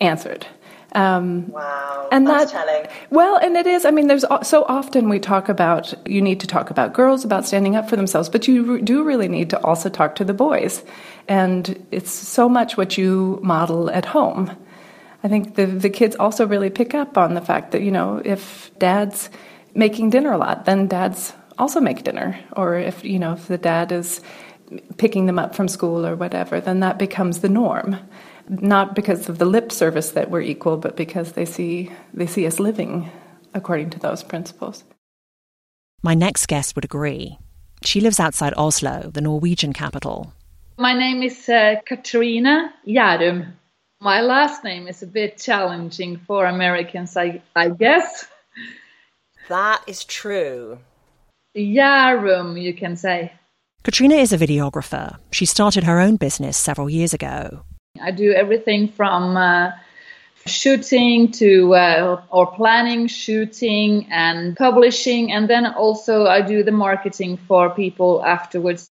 answered 0.01 0.47
um, 0.93 1.49
wow, 1.49 2.09
and 2.11 2.27
that's 2.27 2.53
that, 2.53 2.67
telling. 2.67 2.89
Well, 3.11 3.37
and 3.37 3.57
it 3.57 3.67
is. 3.67 3.85
I 3.85 3.91
mean, 3.91 4.07
there's 4.07 4.25
so 4.43 4.65
often 4.65 5.09
we 5.09 5.19
talk 5.19 5.49
about 5.49 5.95
you 6.09 6.21
need 6.21 6.41
to 6.41 6.47
talk 6.47 6.71
about 6.71 6.93
girls 6.93 7.25
about 7.25 7.47
standing 7.47 7.77
up 7.77 7.89
for 7.89 7.97
themselves, 7.97 8.29
but 8.29 8.49
you 8.49 8.81
do 8.81 9.03
really 9.05 9.29
need 9.29 9.51
to 9.51 9.65
also 9.65 9.89
talk 9.89 10.17
to 10.17 10.25
the 10.25 10.35
boys, 10.35 10.83
and 11.29 11.87
it's 11.91 12.13
so 12.13 12.49
much 12.49 12.77
what 12.77 12.99
you 12.99 13.39
model 13.43 13.91
at 13.91 14.05
home 14.05 14.57
I 15.23 15.29
think 15.29 15.55
the, 15.55 15.67
the 15.67 15.91
kids 15.91 16.17
also 16.17 16.47
really 16.47 16.71
pick 16.71 16.95
up 16.95 17.19
on 17.19 17.35
the 17.35 17.41
fact 17.41 17.73
that, 17.73 17.83
you 17.83 17.91
know, 17.91 18.23
if 18.25 18.71
dad's 18.79 19.29
making 19.75 20.11
dinner 20.11 20.33
a 20.33 20.39
lot, 20.39 20.65
then 20.65 20.87
dad's 20.87 21.33
also 21.59 21.81
make 21.81 22.05
dinner. 22.05 22.39
Or 22.57 22.77
if, 22.77 23.05
you 23.05 23.19
know, 23.19 23.35
if 23.35 23.47
the 23.47 23.59
dad 23.59 23.93
is 23.93 24.21
picking 24.97 25.27
them 25.27 25.39
up 25.39 25.55
from 25.55 25.69
school 25.69 26.07
or 26.07 26.17
whatever, 26.17 26.61
then 26.61 26.81
that 26.81 26.99
becomes 26.99 27.41
the 27.41 27.49
norm. 27.49 27.99
Not 28.51 28.97
because 28.97 29.29
of 29.29 29.39
the 29.39 29.45
lip 29.45 29.71
service 29.71 30.11
that 30.11 30.29
we're 30.29 30.41
equal, 30.41 30.77
but 30.77 30.97
because 30.97 31.33
they 31.33 31.45
see 31.45 31.93
they 32.13 32.27
see 32.27 32.49
us 32.49 32.59
living 32.59 33.09
according 33.55 33.91
to 33.91 34.01
those 34.01 34.25
principles. 34.25 34.83
My 36.03 36.15
next 36.15 36.47
guest 36.47 36.75
would 36.75 36.85
agree. 36.85 37.39
She 37.85 38.01
lives 38.01 38.19
outside 38.19 38.53
Oslo, 38.57 39.09
the 39.15 39.21
Norwegian 39.21 39.73
capital. 39.73 40.33
My 40.79 40.95
name 40.95 41.23
is 41.23 41.49
uh, 41.49 41.77
Katrina 41.87 42.75
Yarum. 42.89 43.53
My 44.01 44.21
last 44.21 44.65
name 44.65 44.89
is 44.89 45.03
a 45.03 45.07
bit 45.07 45.39
challenging 45.39 46.17
for 46.27 46.47
Americans, 46.47 47.17
I, 47.17 47.43
I 47.55 47.69
guess. 47.69 48.27
That 49.49 49.83
is 49.87 50.05
true. 50.05 50.79
Yarum, 51.57 52.61
you 52.61 52.75
can 52.75 52.97
say. 52.97 53.33
Katrina 53.85 54.17
is 54.17 54.33
a 54.33 54.39
videographer. 54.39 55.19
She 55.31 55.45
started 55.45 55.85
her 55.85 56.01
own 56.01 56.17
business 56.17 56.57
several 56.57 56.91
years 56.91 57.15
ago. 57.15 57.65
I 58.01 58.11
do 58.11 58.33
everything 58.33 58.89
from 58.89 59.37
uh, 59.37 59.73
shooting 60.47 61.31
to 61.33 61.75
uh, 61.75 62.23
or 62.31 62.47
planning 62.53 63.07
shooting 63.07 64.07
and 64.11 64.57
publishing 64.57 65.33
and 65.33 65.49
then 65.49 65.67
also 65.67 66.27
I 66.27 66.43
do 66.43 66.63
the 66.63 66.73
marketing 66.73 67.37
for 67.37 67.71
people 67.71 68.25
afterwards. 68.25 68.89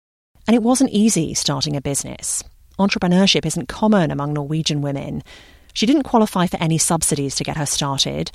And 0.46 0.54
it 0.54 0.62
wasn't 0.62 0.90
easy 0.90 1.34
starting 1.34 1.76
a 1.76 1.80
business. 1.80 2.42
Entrepreneurship 2.78 3.46
isn't 3.46 3.68
common 3.68 4.10
among 4.10 4.32
Norwegian 4.32 4.82
women. 4.82 5.22
She 5.74 5.86
didn't 5.86 6.02
qualify 6.02 6.46
for 6.46 6.60
any 6.60 6.78
subsidies 6.78 7.36
to 7.36 7.44
get 7.44 7.56
her 7.56 7.66
started, 7.66 8.30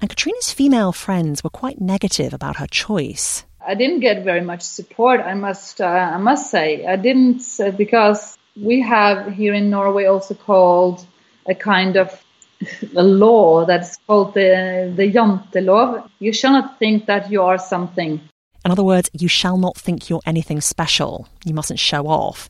and 0.00 0.10
Katrina's 0.10 0.52
female 0.52 0.92
friends 0.92 1.42
were 1.42 1.50
quite 1.50 1.80
negative 1.80 2.34
about 2.34 2.56
her 2.56 2.66
choice. 2.66 3.44
I 3.66 3.74
didn't 3.74 4.00
get 4.00 4.22
very 4.22 4.42
much 4.42 4.62
support. 4.62 5.20
I 5.20 5.34
must, 5.34 5.80
uh, 5.80 5.86
I 5.86 6.18
must 6.18 6.50
say, 6.50 6.86
I 6.86 6.96
didn't 6.96 7.42
uh, 7.58 7.72
because 7.72 8.35
we 8.56 8.80
have 8.80 9.32
here 9.32 9.54
in 9.54 9.70
Norway 9.70 10.06
also 10.06 10.34
called 10.34 11.04
a 11.48 11.54
kind 11.54 11.96
of 11.96 12.22
a 12.96 13.02
law 13.02 13.66
that's 13.66 13.98
called 14.06 14.34
the 14.34 14.92
the 14.96 15.12
jantelov. 15.12 16.08
You 16.18 16.32
shall 16.32 16.52
not 16.52 16.78
think 16.78 17.06
that 17.06 17.30
you 17.30 17.42
are 17.42 17.58
something. 17.58 18.20
In 18.64 18.70
other 18.70 18.82
words, 18.82 19.10
you 19.12 19.28
shall 19.28 19.58
not 19.58 19.76
think 19.76 20.08
you're 20.08 20.22
anything 20.26 20.60
special. 20.60 21.28
You 21.44 21.54
mustn't 21.54 21.78
show 21.78 22.06
off, 22.06 22.48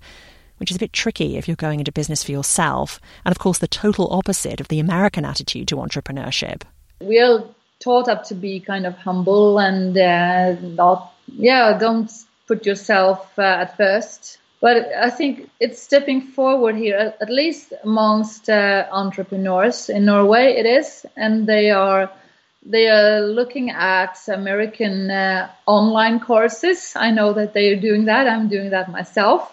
which 0.59 0.71
is 0.71 0.77
a 0.77 0.81
bit 0.81 0.93
tricky 0.93 1.37
if 1.37 1.47
you're 1.47 1.57
going 1.57 1.81
into 1.81 1.93
business 1.93 2.23
for 2.23 2.33
yourself, 2.33 3.01
and 3.25 3.33
of 3.33 3.39
course 3.39 3.59
the 3.59 3.69
total 3.69 4.09
opposite 4.13 4.61
of 4.61 4.69
the 4.69 4.79
American 4.79 5.25
attitude 5.25 5.69
to 5.69 5.77
entrepreneurship. 5.77 6.63
We 7.01 7.19
are 7.21 7.45
taught 7.81 8.09
up 8.09 8.25
to 8.25 8.35
be 8.35 8.61
kind 8.61 8.87
of 8.87 8.97
humble 8.97 9.59
and 9.59 9.99
uh, 9.99 10.55
not, 10.61 11.13
yeah, 11.27 11.77
don't 11.79 12.11
put 12.47 12.65
yourself 12.65 13.39
uh, 13.39 13.43
at 13.43 13.77
first 13.77 14.39
but 14.61 14.89
I 14.95 15.11
think 15.11 15.51
it's 15.61 15.83
stepping 15.83 16.23
forward 16.23 16.77
here, 16.77 17.15
at 17.21 17.31
least 17.31 17.73
amongst 17.85 18.49
uh, 18.49 18.87
entrepreneurs 18.91 19.89
in 19.89 20.05
Norway. 20.07 20.55
It 20.55 20.67
is, 20.67 21.05
and 21.17 21.47
they 21.47 21.71
are 21.71 22.11
they 22.63 22.89
are 22.89 23.21
looking 23.21 23.71
at 23.71 24.19
American 24.29 25.11
uh, 25.11 25.51
online 25.67 26.21
courses. 26.21 26.95
I 26.97 27.11
know 27.11 27.33
that 27.35 27.53
they 27.53 27.69
are 27.73 27.81
doing 27.81 28.07
that. 28.07 28.27
I'm 28.27 28.49
doing 28.49 28.71
that 28.71 28.91
myself, 28.91 29.53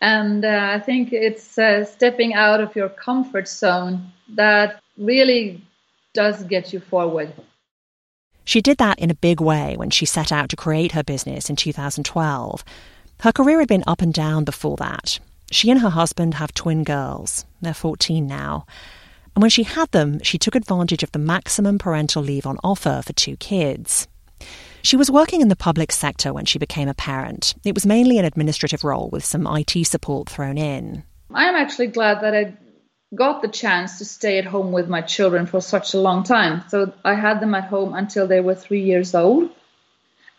and 0.00 0.44
uh, 0.44 0.70
I 0.72 0.80
think 0.80 1.12
it's 1.12 1.58
uh, 1.58 1.84
stepping 1.84 2.34
out 2.34 2.60
of 2.60 2.74
your 2.74 2.88
comfort 2.88 3.48
zone 3.48 4.12
that 4.30 4.80
really 4.96 5.60
does 6.14 6.42
get 6.44 6.72
you 6.72 6.80
forward. 6.80 7.32
She 8.44 8.60
did 8.60 8.78
that 8.78 8.98
in 8.98 9.10
a 9.10 9.14
big 9.14 9.40
way 9.40 9.76
when 9.76 9.90
she 9.90 10.04
set 10.04 10.32
out 10.32 10.48
to 10.48 10.56
create 10.56 10.92
her 10.92 11.04
business 11.04 11.48
in 11.48 11.56
2012. 11.56 12.64
Her 13.22 13.30
career 13.30 13.60
had 13.60 13.68
been 13.68 13.84
up 13.86 14.02
and 14.02 14.12
down 14.12 14.42
before 14.42 14.76
that. 14.78 15.20
She 15.52 15.70
and 15.70 15.78
her 15.80 15.90
husband 15.90 16.34
have 16.34 16.52
twin 16.54 16.82
girls. 16.82 17.44
They're 17.60 17.72
14 17.72 18.26
now. 18.26 18.66
And 19.36 19.42
when 19.42 19.50
she 19.50 19.62
had 19.62 19.88
them, 19.92 20.20
she 20.24 20.38
took 20.38 20.56
advantage 20.56 21.04
of 21.04 21.12
the 21.12 21.20
maximum 21.20 21.78
parental 21.78 22.20
leave 22.20 22.46
on 22.46 22.58
offer 22.64 23.00
for 23.06 23.12
two 23.12 23.36
kids. 23.36 24.08
She 24.82 24.96
was 24.96 25.08
working 25.08 25.40
in 25.40 25.46
the 25.46 25.54
public 25.54 25.92
sector 25.92 26.32
when 26.32 26.46
she 26.46 26.58
became 26.58 26.88
a 26.88 26.94
parent. 26.94 27.54
It 27.64 27.74
was 27.74 27.86
mainly 27.86 28.18
an 28.18 28.24
administrative 28.24 28.82
role 28.82 29.08
with 29.12 29.24
some 29.24 29.46
IT 29.46 29.86
support 29.86 30.28
thrown 30.28 30.58
in. 30.58 31.04
I'm 31.32 31.54
actually 31.54 31.86
glad 31.86 32.22
that 32.22 32.34
I 32.34 32.56
got 33.14 33.40
the 33.40 33.46
chance 33.46 33.98
to 33.98 34.04
stay 34.04 34.38
at 34.38 34.46
home 34.46 34.72
with 34.72 34.88
my 34.88 35.00
children 35.00 35.46
for 35.46 35.60
such 35.60 35.94
a 35.94 36.00
long 36.00 36.24
time. 36.24 36.64
So 36.70 36.92
I 37.04 37.14
had 37.14 37.38
them 37.38 37.54
at 37.54 37.66
home 37.66 37.94
until 37.94 38.26
they 38.26 38.40
were 38.40 38.56
three 38.56 38.82
years 38.82 39.14
old 39.14 39.52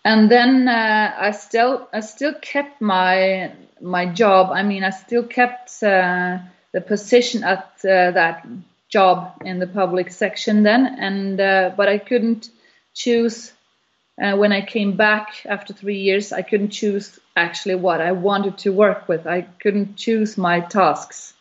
and 0.06 0.30
then 0.30 0.68
uh, 0.68 1.14
I 1.18 1.32
still 1.32 1.88
I 1.94 2.02
still 2.02 2.34
kept 2.42 2.82
my 2.82 3.54
my 3.82 4.06
job. 4.06 4.52
I 4.52 4.64
mean, 4.64 4.84
I 4.84 4.90
still 4.90 5.24
kept 5.24 5.82
uh, 5.84 6.40
the 6.72 6.82
position 6.82 7.44
at 7.44 7.66
uh, 7.84 8.12
that 8.12 8.46
job 8.90 9.42
in 9.46 9.60
the 9.60 9.68
public 9.68 10.12
section 10.12 10.64
then, 10.64 10.86
and 11.00 11.40
uh, 11.40 11.72
but 11.76 11.88
I 11.88 11.98
couldn't 11.98 12.50
choose. 12.94 13.52
Uh, 14.22 14.38
when 14.38 14.52
I 14.52 14.62
came 14.62 14.96
back 14.96 15.44
after 15.46 15.74
three 15.74 15.98
years, 15.98 16.32
I 16.32 16.44
couldn't 16.44 16.70
choose 16.70 17.18
actually 17.36 17.76
what 17.76 18.00
I 18.00 18.12
wanted 18.12 18.60
to 18.60 18.72
work 18.72 19.08
with. 19.08 19.26
I 19.26 19.42
couldn't 19.42 19.96
choose 19.96 20.38
my 20.38 20.60
tasks, 20.60 21.34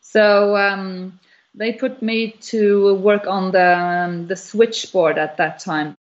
so 0.00 0.56
um, 0.56 1.20
they 1.54 1.72
put 1.72 2.02
me 2.02 2.32
to 2.50 2.96
work 2.96 3.28
on 3.28 3.52
the 3.52 3.78
um, 3.78 4.26
the 4.26 4.36
switchboard 4.36 5.18
at 5.18 5.36
that 5.36 5.60
time. 5.60 5.96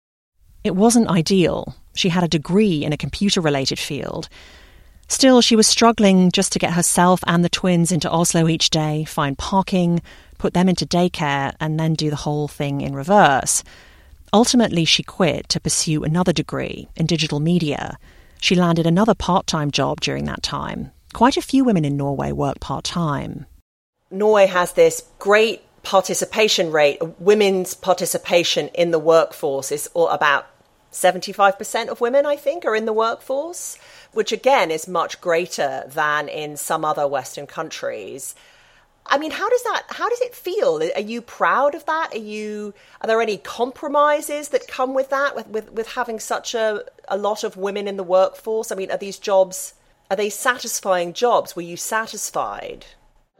It 0.65 0.75
wasn't 0.75 1.09
ideal. 1.09 1.77
She 1.95 2.09
had 2.09 2.25
a 2.25 2.29
degree 2.29 2.85
in 2.85 2.93
a 2.95 2.97
computer 2.97 3.43
related 3.43 3.79
field. 3.79 4.31
Still, 5.09 5.43
she 5.43 5.57
was 5.57 5.67
struggling 5.67 6.31
just 6.31 6.53
to 6.55 6.59
get 6.59 6.73
herself 6.73 7.21
and 7.27 7.45
the 7.45 7.51
twins 7.51 7.93
into 7.93 8.11
Oslo 8.11 8.49
each 8.49 8.71
day, 8.71 9.05
find 9.05 9.37
parking, 9.37 10.01
put 10.39 10.55
them 10.55 10.69
into 10.69 10.87
daycare, 10.87 11.55
and 11.61 11.79
then 11.79 11.93
do 11.93 12.09
the 12.09 12.17
whole 12.17 12.49
thing 12.49 12.81
in 12.81 12.95
reverse. 12.95 13.63
Ultimately, 14.33 14.87
she 14.87 15.03
quit 15.03 15.51
to 15.51 15.61
pursue 15.61 16.03
another 16.03 16.33
degree 16.33 16.89
in 16.97 17.05
digital 17.05 17.41
media. 17.41 17.99
She 18.41 18.55
landed 18.55 18.87
another 18.87 19.15
part 19.15 19.47
time 19.47 19.71
job 19.71 20.01
during 20.01 20.25
that 20.25 20.43
time. 20.43 20.91
Quite 21.13 21.37
a 21.37 21.43
few 21.43 21.63
women 21.65 21.85
in 21.85 21.97
Norway 21.97 22.33
work 22.33 22.59
part 22.61 22.85
time. 22.85 23.47
Norway 24.11 24.47
has 24.47 24.73
this 24.73 25.03
great 25.19 25.63
participation 25.83 26.73
rate. 26.73 26.99
Women's 27.21 27.75
participation 27.75 28.69
in 28.69 28.91
the 28.91 28.99
workforce 28.99 29.71
is 29.71 29.89
all 29.95 30.09
about 30.09 30.47
75% 30.95 31.89
of 31.89 32.01
women, 32.01 32.25
I 32.25 32.37
think, 32.37 32.65
are 32.65 32.77
in 32.77 32.87
the 32.87 32.93
workforce, 32.93 33.77
which 34.13 34.33
again 34.33 34.71
is 34.71 34.89
much 34.89 35.21
greater 35.21 35.85
than 35.89 36.29
in 36.29 36.57
some 36.57 36.85
other 36.85 37.07
Western 37.07 37.47
countries. 37.47 38.35
I 39.07 39.19
mean, 39.19 39.33
how 39.33 39.51
does 39.51 39.63
that, 39.65 39.83
how 39.89 40.09
does 40.09 40.21
it 40.23 40.35
feel? 40.35 40.81
Are 40.95 41.01
you 41.01 41.21
proud 41.21 41.75
of 41.75 41.85
that? 41.85 42.15
Are 42.15 42.19
you, 42.19 42.73
are 43.01 43.07
there 43.07 43.21
any 43.21 43.37
compromises 43.37 44.49
that 44.49 44.67
come 44.67 44.95
with 44.95 45.11
that, 45.11 45.37
with, 45.37 45.49
with, 45.49 45.73
with 45.73 45.89
having 45.89 46.19
such 46.21 46.55
a, 46.55 46.85
a 47.09 47.19
lot 47.19 47.45
of 47.45 47.57
women 47.57 47.87
in 47.87 47.99
the 47.99 48.03
workforce? 48.03 48.73
I 48.73 48.77
mean, 48.77 48.91
are 48.91 48.97
these 48.97 49.19
jobs, 49.19 49.75
are 50.11 50.17
they 50.17 50.31
satisfying 50.31 51.13
jobs? 51.13 51.55
Were 51.55 51.63
you 51.63 51.77
satisfied? 51.77 52.87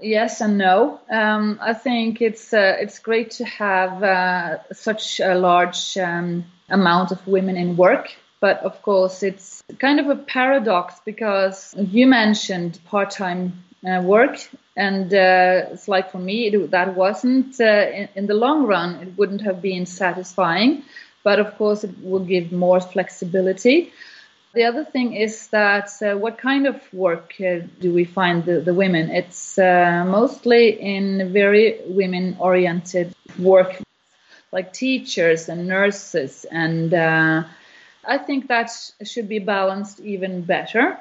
Yes 0.01 0.41
and 0.41 0.59
no. 0.59 1.01
Um, 1.11 1.59
I 1.63 1.73
think 1.73 2.21
it's 2.21 2.53
uh, 2.53 2.77
it's 2.81 2.99
great 2.99 3.31
to 3.33 3.45
have 3.45 4.03
uh, 4.03 4.59
such 4.73 5.21
a 5.21 5.35
large 5.35 5.97
um, 5.97 6.45
amount 6.69 7.11
of 7.13 7.27
women 7.27 7.57
in 7.57 7.77
work. 7.77 8.15
But 8.41 8.59
of 8.63 8.83
course, 8.83 9.23
it's 9.23 9.63
kind 9.79 9.99
of 10.01 10.09
a 10.09 10.17
paradox 10.17 11.01
because 11.05 11.75
you 11.77 12.07
mentioned 12.07 12.79
part 12.85 13.11
time 13.11 13.65
uh, 13.87 14.03
work, 14.03 14.37
and 14.77 15.13
uh, 15.13 15.73
it's 15.73 15.89
like 15.89 16.11
for 16.11 16.19
me, 16.19 16.49
it, 16.49 16.71
that 16.71 16.95
wasn't 16.95 17.61
uh, 17.61 17.65
in, 17.65 18.09
in, 18.15 18.27
the 18.27 18.35
long 18.35 18.67
run, 18.67 18.97
it 18.97 19.17
wouldn't 19.17 19.43
have 19.43 19.63
been 19.63 19.87
satisfying. 19.87 20.83
But 21.23 21.39
of 21.39 21.57
course, 21.57 21.85
it 21.85 21.95
will 22.03 22.25
give 22.25 22.53
more 22.53 22.81
flexibility. 22.81 23.93
The 24.55 24.65
other 24.65 24.85
thing 24.85 25.15
is 25.15 25.49
that 25.49 25.91
uh, 26.01 26.17
what 26.17 26.39
kind 26.39 26.67
of 26.67 26.81
work 26.93 27.35
uh, 27.41 27.67
do 27.81 27.93
we 27.93 28.05
find 28.05 28.45
the, 28.45 28.61
the 28.61 28.75
women? 28.75 29.11
It's 29.11 29.59
uh, 29.59 30.05
mostly 30.07 30.81
in 30.81 31.33
very 31.33 31.81
women 31.87 32.37
oriented 32.39 33.15
work 33.39 33.84
like 34.55 34.73
teachers 34.73 35.49
and 35.49 35.67
nurses. 35.67 36.47
And 36.51 36.95
uh, 36.95 37.43
I 38.05 38.19
think 38.19 38.49
that 38.49 38.71
should 39.03 39.29
be 39.29 39.41
balanced 39.41 40.01
even 40.01 40.43
better. 40.43 40.97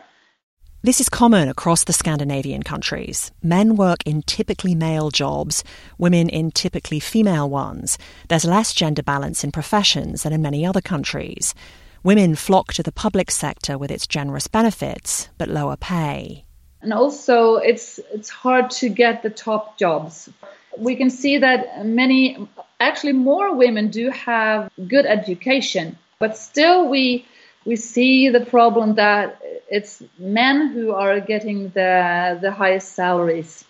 This 0.81 0.99
is 0.99 1.07
common 1.07 1.47
across 1.47 1.85
the 1.85 1.93
Scandinavian 1.93 2.63
countries. 2.63 3.31
Men 3.41 3.77
work 3.77 3.99
in 4.05 4.21
typically 4.23 4.75
male 4.75 5.11
jobs, 5.11 5.63
women 5.97 6.27
in 6.27 6.51
typically 6.51 6.99
female 6.99 7.49
ones. 7.49 7.97
There's 8.27 8.43
less 8.43 8.73
gender 8.73 9.03
balance 9.03 9.45
in 9.45 9.53
professions 9.53 10.23
than 10.23 10.33
in 10.33 10.41
many 10.41 10.65
other 10.65 10.81
countries. 10.81 11.55
Women 12.03 12.35
flock 12.35 12.73
to 12.73 12.83
the 12.83 12.91
public 12.91 13.31
sector 13.31 13.77
with 13.77 13.91
its 13.91 14.07
generous 14.07 14.47
benefits, 14.47 15.29
but 15.37 15.47
lower 15.47 15.77
pay. 15.77 16.43
And 16.81 16.91
also, 16.91 17.55
it's, 17.55 17.97
it's 18.11 18.29
hard 18.29 18.69
to 18.71 18.89
get 18.89 19.23
the 19.23 19.29
top 19.29 19.77
jobs 19.77 20.27
we 20.77 20.95
can 20.95 21.09
see 21.09 21.37
that 21.37 21.85
many, 21.85 22.47
actually 22.79 23.13
more 23.13 23.55
women 23.55 23.89
do 23.89 24.09
have 24.09 24.69
good 24.87 25.05
education, 25.05 25.97
but 26.19 26.37
still 26.37 26.89
we 26.89 27.25
we 27.65 27.75
see 27.77 28.27
the 28.29 28.41
problem 28.41 28.95
that 28.95 29.41
it's 29.69 30.03
men 30.17 30.69
who 30.69 30.91
are 30.91 31.19
getting 31.19 31.69
the 31.69 32.37
the 32.41 32.51
highest 32.51 32.93
salaries, 32.93 33.65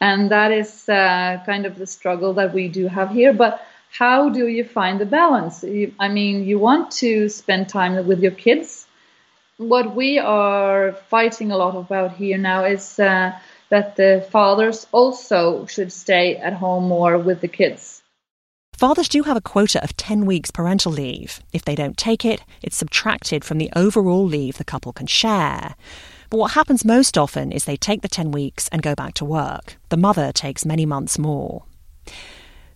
and 0.00 0.30
that 0.30 0.52
is 0.52 0.88
uh, 0.88 1.42
kind 1.46 1.66
of 1.66 1.78
the 1.78 1.86
struggle 1.86 2.34
that 2.34 2.54
we 2.54 2.68
do 2.68 2.86
have 2.86 3.10
here. 3.10 3.32
But 3.32 3.60
how 3.90 4.28
do 4.28 4.46
you 4.46 4.64
find 4.64 5.00
the 5.00 5.06
balance? 5.06 5.64
You, 5.64 5.94
I 5.98 6.08
mean, 6.08 6.44
you 6.44 6.58
want 6.58 6.90
to 7.02 7.28
spend 7.28 7.68
time 7.68 8.06
with 8.06 8.20
your 8.20 8.32
kids. 8.32 8.86
What 9.56 9.96
we 9.96 10.18
are 10.18 10.92
fighting 11.08 11.50
a 11.50 11.56
lot 11.56 11.74
about 11.74 12.12
here 12.12 12.38
now 12.38 12.64
is 12.64 12.98
uh, 13.00 13.32
that 13.70 13.96
the 13.96 14.26
fathers 14.30 14.86
also 14.92 15.66
should 15.66 15.92
stay 15.92 16.36
at 16.36 16.54
home 16.54 16.84
more 16.88 17.18
with 17.18 17.40
the 17.40 17.48
kids. 17.48 18.02
Fathers 18.78 19.08
do 19.08 19.24
have 19.24 19.36
a 19.36 19.40
quota 19.40 19.82
of 19.82 19.96
10 19.96 20.24
weeks 20.24 20.52
parental 20.52 20.92
leave. 20.92 21.40
If 21.52 21.64
they 21.64 21.74
don't 21.74 21.96
take 21.96 22.24
it, 22.24 22.44
it's 22.62 22.76
subtracted 22.76 23.44
from 23.44 23.58
the 23.58 23.70
overall 23.74 24.24
leave 24.24 24.56
the 24.56 24.64
couple 24.64 24.92
can 24.92 25.08
share. 25.08 25.74
But 26.30 26.38
what 26.38 26.52
happens 26.52 26.84
most 26.84 27.18
often 27.18 27.50
is 27.50 27.64
they 27.64 27.76
take 27.76 28.02
the 28.02 28.08
10 28.08 28.30
weeks 28.30 28.68
and 28.68 28.80
go 28.80 28.94
back 28.94 29.14
to 29.14 29.24
work. 29.24 29.76
The 29.88 29.96
mother 29.96 30.30
takes 30.30 30.64
many 30.64 30.86
months 30.86 31.18
more. 31.18 31.64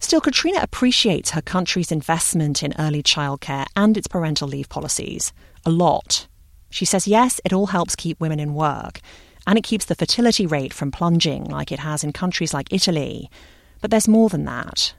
Still, 0.01 0.21
Katrina 0.21 0.59
appreciates 0.61 1.31
her 1.31 1.41
country's 1.41 1.93
investment 1.93 2.65
in 2.65 2.75
early 2.79 3.05
childcare 3.05 3.67
and 3.77 3.97
its 3.97 4.09
parental 4.09 4.49
leave 4.49 4.69
policies 4.69 5.33
a 5.65 5.71
lot. 5.71 6.27
She 6.71 6.85
says, 6.85 7.07
yes, 7.07 7.41
it 7.45 7.53
all 7.53 7.67
helps 7.67 7.95
keep 7.95 8.19
women 8.19 8.41
in 8.41 8.55
work, 8.55 9.01
and 9.47 9.59
it 9.59 9.65
keeps 9.65 9.87
the 9.87 9.95
fertility 9.95 10.47
rate 10.47 10.73
from 10.73 10.91
plunging 10.91 11.45
like 11.45 11.73
it 11.73 11.79
has 11.79 12.05
in 12.05 12.13
countries 12.13 12.55
like 12.55 12.73
Italy. 12.73 13.31
But 13.81 13.91
there's 13.91 14.09
more 14.09 14.29
than 14.29 14.45
that. 14.45 14.95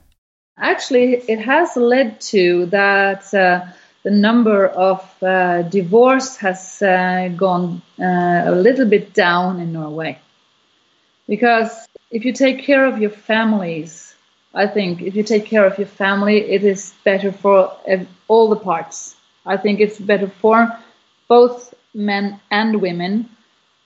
Actually, 0.58 1.14
it 1.28 1.40
has 1.40 1.76
led 1.76 2.20
to 2.20 2.66
that 2.66 3.32
uh, 3.34 3.64
the 4.04 4.10
number 4.10 4.68
of 4.68 5.00
uh, 5.22 5.62
divorce 5.62 6.36
has 6.36 6.80
uh, 6.82 7.28
gone 7.36 7.82
uh, 7.98 8.42
a 8.46 8.52
little 8.54 8.86
bit 8.86 9.14
down 9.14 9.58
in 9.58 9.72
Norway. 9.72 10.18
Because 11.26 11.88
if 12.10 12.24
you 12.24 12.32
take 12.32 12.62
care 12.62 12.86
of 12.86 12.98
your 12.98 13.10
families, 13.10 14.14
I 14.54 14.66
think 14.66 15.02
if 15.02 15.16
you 15.16 15.22
take 15.22 15.46
care 15.46 15.64
of 15.64 15.78
your 15.78 15.88
family, 15.88 16.38
it 16.38 16.62
is 16.62 16.94
better 17.02 17.32
for 17.32 17.72
all 18.28 18.48
the 18.48 18.56
parts. 18.56 19.16
I 19.46 19.56
think 19.56 19.80
it's 19.80 19.98
better 19.98 20.28
for 20.28 20.78
both 21.28 21.74
men 21.94 22.40
and 22.50 22.80
women. 22.80 23.28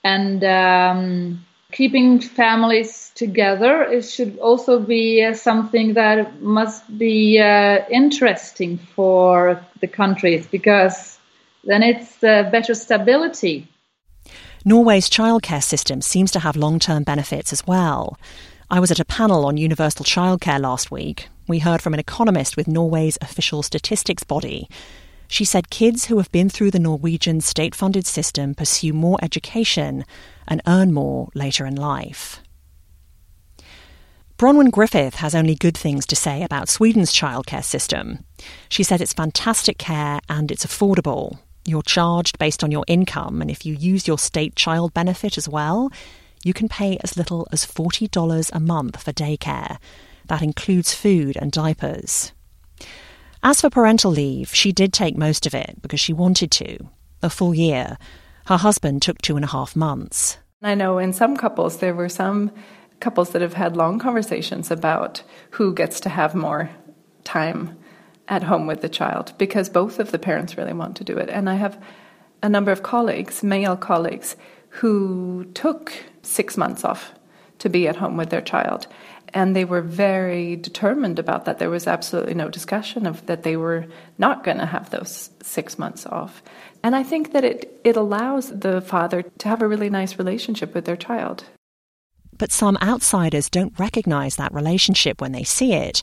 And 0.05 0.43
um, 0.45 1.45
keeping 1.73 2.21
families 2.21 3.13
together 3.15 3.83
it 3.83 4.03
should 4.03 4.39
also 4.39 4.81
be 4.81 5.23
uh, 5.23 5.35
something 5.35 5.95
that 5.95 6.41
must 6.41 6.97
be 6.97 7.39
uh, 7.39 7.85
interesting 7.91 8.79
for 8.79 9.61
the 9.81 9.87
countries 9.87 10.47
because 10.47 11.19
then 11.65 11.83
it's 11.83 12.23
uh, 12.25 12.49
better 12.51 12.75
stability. 12.75 13.67
Norway's 14.65 15.11
childcare 15.11 15.63
system 15.63 16.01
seems 16.01 16.31
to 16.31 16.41
have 16.41 16.57
long-term 16.57 17.03
benefits 17.03 17.53
as 17.53 17.67
well. 17.67 18.19
I 18.71 18.81
was 18.81 18.91
at 18.91 19.01
a 19.01 19.05
panel 19.05 19.45
on 19.47 19.57
universal 19.57 20.05
childcare 20.05 20.61
last 20.61 20.91
week. 20.91 21.29
We 21.47 21.59
heard 21.59 21.83
from 21.83 21.95
an 21.95 22.01
economist 22.01 22.57
with 22.57 22.69
norway's 22.69 23.19
official 23.21 23.63
statistics 23.63 24.25
body 24.25 24.69
she 25.29 25.45
said 25.45 25.71
kids 25.71 26.07
who 26.07 26.17
have 26.17 26.33
been 26.33 26.49
through 26.49 26.71
the 26.71 26.79
Norwegian 26.79 27.41
state 27.41 27.75
funded 27.75 28.07
system 28.07 28.55
pursue 28.55 28.93
more 28.93 29.19
education 29.23 30.05
and 30.47 30.63
earn 30.67 30.93
more 30.93 31.29
later 31.35 31.67
in 31.67 31.77
life. 31.77 32.41
Bronwyn 34.39 34.71
Griffith 34.71 35.17
has 35.17 35.35
only 35.35 35.57
good 35.57 35.77
things 35.77 36.07
to 36.07 36.17
say 36.17 36.43
about 36.43 36.69
Sweden's 36.69 37.13
childcare 37.13 37.65
system. 37.65 38.25
She 38.69 38.85
says 38.85 39.01
it's 39.01 39.13
fantastic 39.13 39.79
care 39.79 40.21
and 40.29 40.51
it's 40.51 40.65
affordable. 40.65 41.39
You're 41.67 41.83
charged 41.83 42.39
based 42.39 42.65
on 42.65 42.71
your 42.71 42.85
income, 42.87 43.43
and 43.43 43.51
if 43.51 43.67
you 43.67 43.75
use 43.75 44.07
your 44.07 44.17
state 44.17 44.55
child 44.55 44.95
benefit 44.95 45.37
as 45.37 45.49
well, 45.49 45.91
you 46.45 46.55
can 46.55 46.69
pay 46.69 46.99
as 47.03 47.17
little 47.17 47.49
as 47.53 47.67
$40 47.67 48.51
a 48.53 48.61
month 48.61 49.03
for 49.03 49.13
daycare. 49.13 49.79
That 50.27 50.41
includes 50.41 50.95
food 50.95 51.37
and 51.37 51.51
diapers. 51.51 52.33
As 53.43 53.61
for 53.61 53.71
parental 53.71 54.11
leave, 54.11 54.53
she 54.55 54.73
did 54.73 54.93
take 54.93 55.17
most 55.17 55.47
of 55.47 55.55
it 55.55 55.81
because 55.81 56.01
she 56.01 56.13
wanted 56.13 56.51
to, 56.53 56.79
a 57.23 57.31
full 57.31 57.55
year. 57.55 57.97
Her 58.47 58.57
husband 58.57 59.03
took 59.03 59.23
two 59.23 59.37
and 59.37 59.45
a 59.45 59.49
half 59.49 59.77
months. 59.77 60.39
I 60.63 60.75
know 60.75 60.99
in 60.99 61.13
some 61.13 61.37
couples, 61.37 61.79
there 61.79 61.95
were 61.95 62.09
some 62.09 62.51
couples 62.99 63.31
that 63.31 63.43
have 63.43 63.55
had 63.55 63.77
long 63.77 64.01
conversations 64.01 64.71
about 64.71 65.23
who 65.51 65.73
gets 65.73 66.01
to 66.01 66.09
have 66.09 66.35
more 66.35 66.71
time 67.23 67.79
at 68.27 68.43
home 68.43 68.67
with 68.67 68.81
the 68.81 68.89
child 68.89 69.33
because 69.39 69.69
both 69.69 70.01
of 70.01 70.11
the 70.11 70.19
parents 70.19 70.57
really 70.57 70.73
want 70.73 70.97
to 70.97 71.05
do 71.05 71.17
it. 71.17 71.29
And 71.29 71.49
I 71.49 71.55
have 71.55 71.81
a 72.43 72.49
number 72.49 72.73
of 72.73 72.83
colleagues, 72.83 73.43
male 73.43 73.77
colleagues, 73.77 74.37
who 74.71 75.45
took 75.55 75.93
six 76.23 76.57
months 76.57 76.85
off 76.85 77.13
to 77.59 77.69
be 77.69 77.89
at 77.89 77.97
home 77.97 78.17
with 78.17 78.31
their 78.31 78.41
child 78.41 78.87
and 79.35 79.55
they 79.55 79.65
were 79.65 79.83
very 79.83 80.57
determined 80.57 81.19
about 81.19 81.45
that. 81.45 81.59
There 81.59 81.71
was 81.71 81.87
absolutely 81.87 82.35
no 82.35 82.49
discussion 82.49 83.07
of 83.07 83.25
that 83.27 83.43
they 83.43 83.57
were 83.57 83.87
not 84.19 84.45
going 84.45 84.59
to 84.59 84.67
have 84.67 84.91
those 84.91 85.31
six 85.43 85.79
months 85.79 86.07
off. 86.07 86.43
And 86.83 86.95
I 86.95 87.03
think 87.03 87.33
that 87.33 87.45
it, 87.45 87.81
it 87.85 87.97
allows 87.97 88.51
the 88.51 88.81
father 88.81 89.23
to 89.23 89.49
have 89.49 89.63
a 89.63 89.69
really 89.69 89.91
nice 89.91 90.19
relationship 90.19 90.75
with 90.75 90.85
their 90.85 90.97
child. 90.97 91.45
But 92.37 92.53
some 92.53 92.79
outsiders 92.81 93.51
don't 93.51 93.79
recognize 93.79 94.37
that 94.37 94.55
relationship 94.55 95.21
when 95.21 95.33
they 95.33 95.45
see 95.45 95.75
it. 95.75 96.03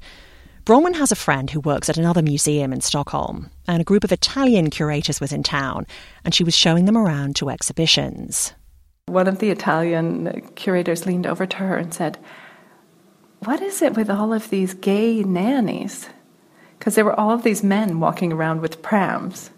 Bronwyn 0.65 0.95
has 0.95 1.11
a 1.11 1.15
friend 1.15 1.49
who 1.49 1.59
works 1.59 1.89
at 1.89 1.97
another 1.97 2.23
museum 2.23 2.73
in 2.73 2.81
Stockholm, 2.81 3.51
and 3.67 3.79
a 3.79 3.85
group 3.85 4.03
of 4.03 4.11
Italian 4.11 4.71
curators 4.71 5.21
was 5.21 5.31
in 5.31 5.43
town, 5.43 5.85
and 6.23 6.33
she 6.33 6.43
was 6.43 6.55
showing 6.55 6.85
them 6.85 6.97
around 6.97 7.35
to 7.35 7.51
exhibitions. 7.51 8.51
One 9.05 9.27
of 9.27 9.37
the 9.37 9.51
Italian 9.51 10.41
curators 10.55 11.05
leaned 11.05 11.27
over 11.27 11.45
to 11.45 11.57
her 11.57 11.77
and 11.77 11.93
said, 11.93 12.17
what 13.45 13.61
is 13.61 13.81
it 13.81 13.95
with 13.95 14.09
all 14.09 14.33
of 14.33 14.49
these 14.49 14.73
gay 14.73 15.23
nannies? 15.23 16.09
Because 16.77 16.95
there 16.95 17.05
were 17.05 17.19
all 17.19 17.31
of 17.31 17.43
these 17.43 17.63
men 17.63 17.99
walking 17.99 18.33
around 18.33 18.61
with 18.61 18.81
prams. 18.81 19.51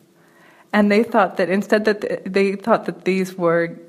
And 0.73 0.91
they 0.91 1.03
thought 1.03 1.37
that 1.37 1.49
instead 1.49 1.85
that 1.85 2.31
they 2.31 2.55
thought 2.55 2.85
that 2.85 3.05
these 3.05 3.35
were 3.35 3.79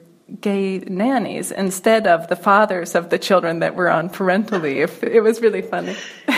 gay 0.40 0.78
nannies 0.80 1.50
instead 1.50 2.06
of 2.06 2.28
the 2.28 2.37
fathers 2.37 2.94
of 2.94 3.11
the 3.11 3.18
children 3.18 3.61
that 3.61 3.74
were 3.74 3.90
on 3.90 4.11
parental 4.11 4.61
leave. 4.61 5.02
It 5.02 5.22
was 5.22 5.40
really 5.40 5.62
funny. 5.62 5.96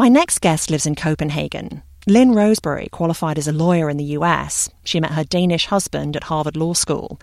My 0.00 0.08
next 0.08 0.40
guest 0.40 0.70
lives 0.70 0.86
in 0.86 0.94
Copenhagen. 0.94 1.82
Lynn 2.06 2.32
Roseberry 2.32 2.88
qualified 2.90 3.36
as 3.36 3.46
a 3.46 3.52
lawyer 3.52 3.90
in 3.90 3.98
the 3.98 4.16
US. 4.16 4.70
She 4.82 4.98
met 4.98 5.10
her 5.10 5.24
Danish 5.24 5.66
husband 5.66 6.16
at 6.16 6.24
Harvard 6.24 6.56
Law 6.56 6.72
School. 6.72 7.20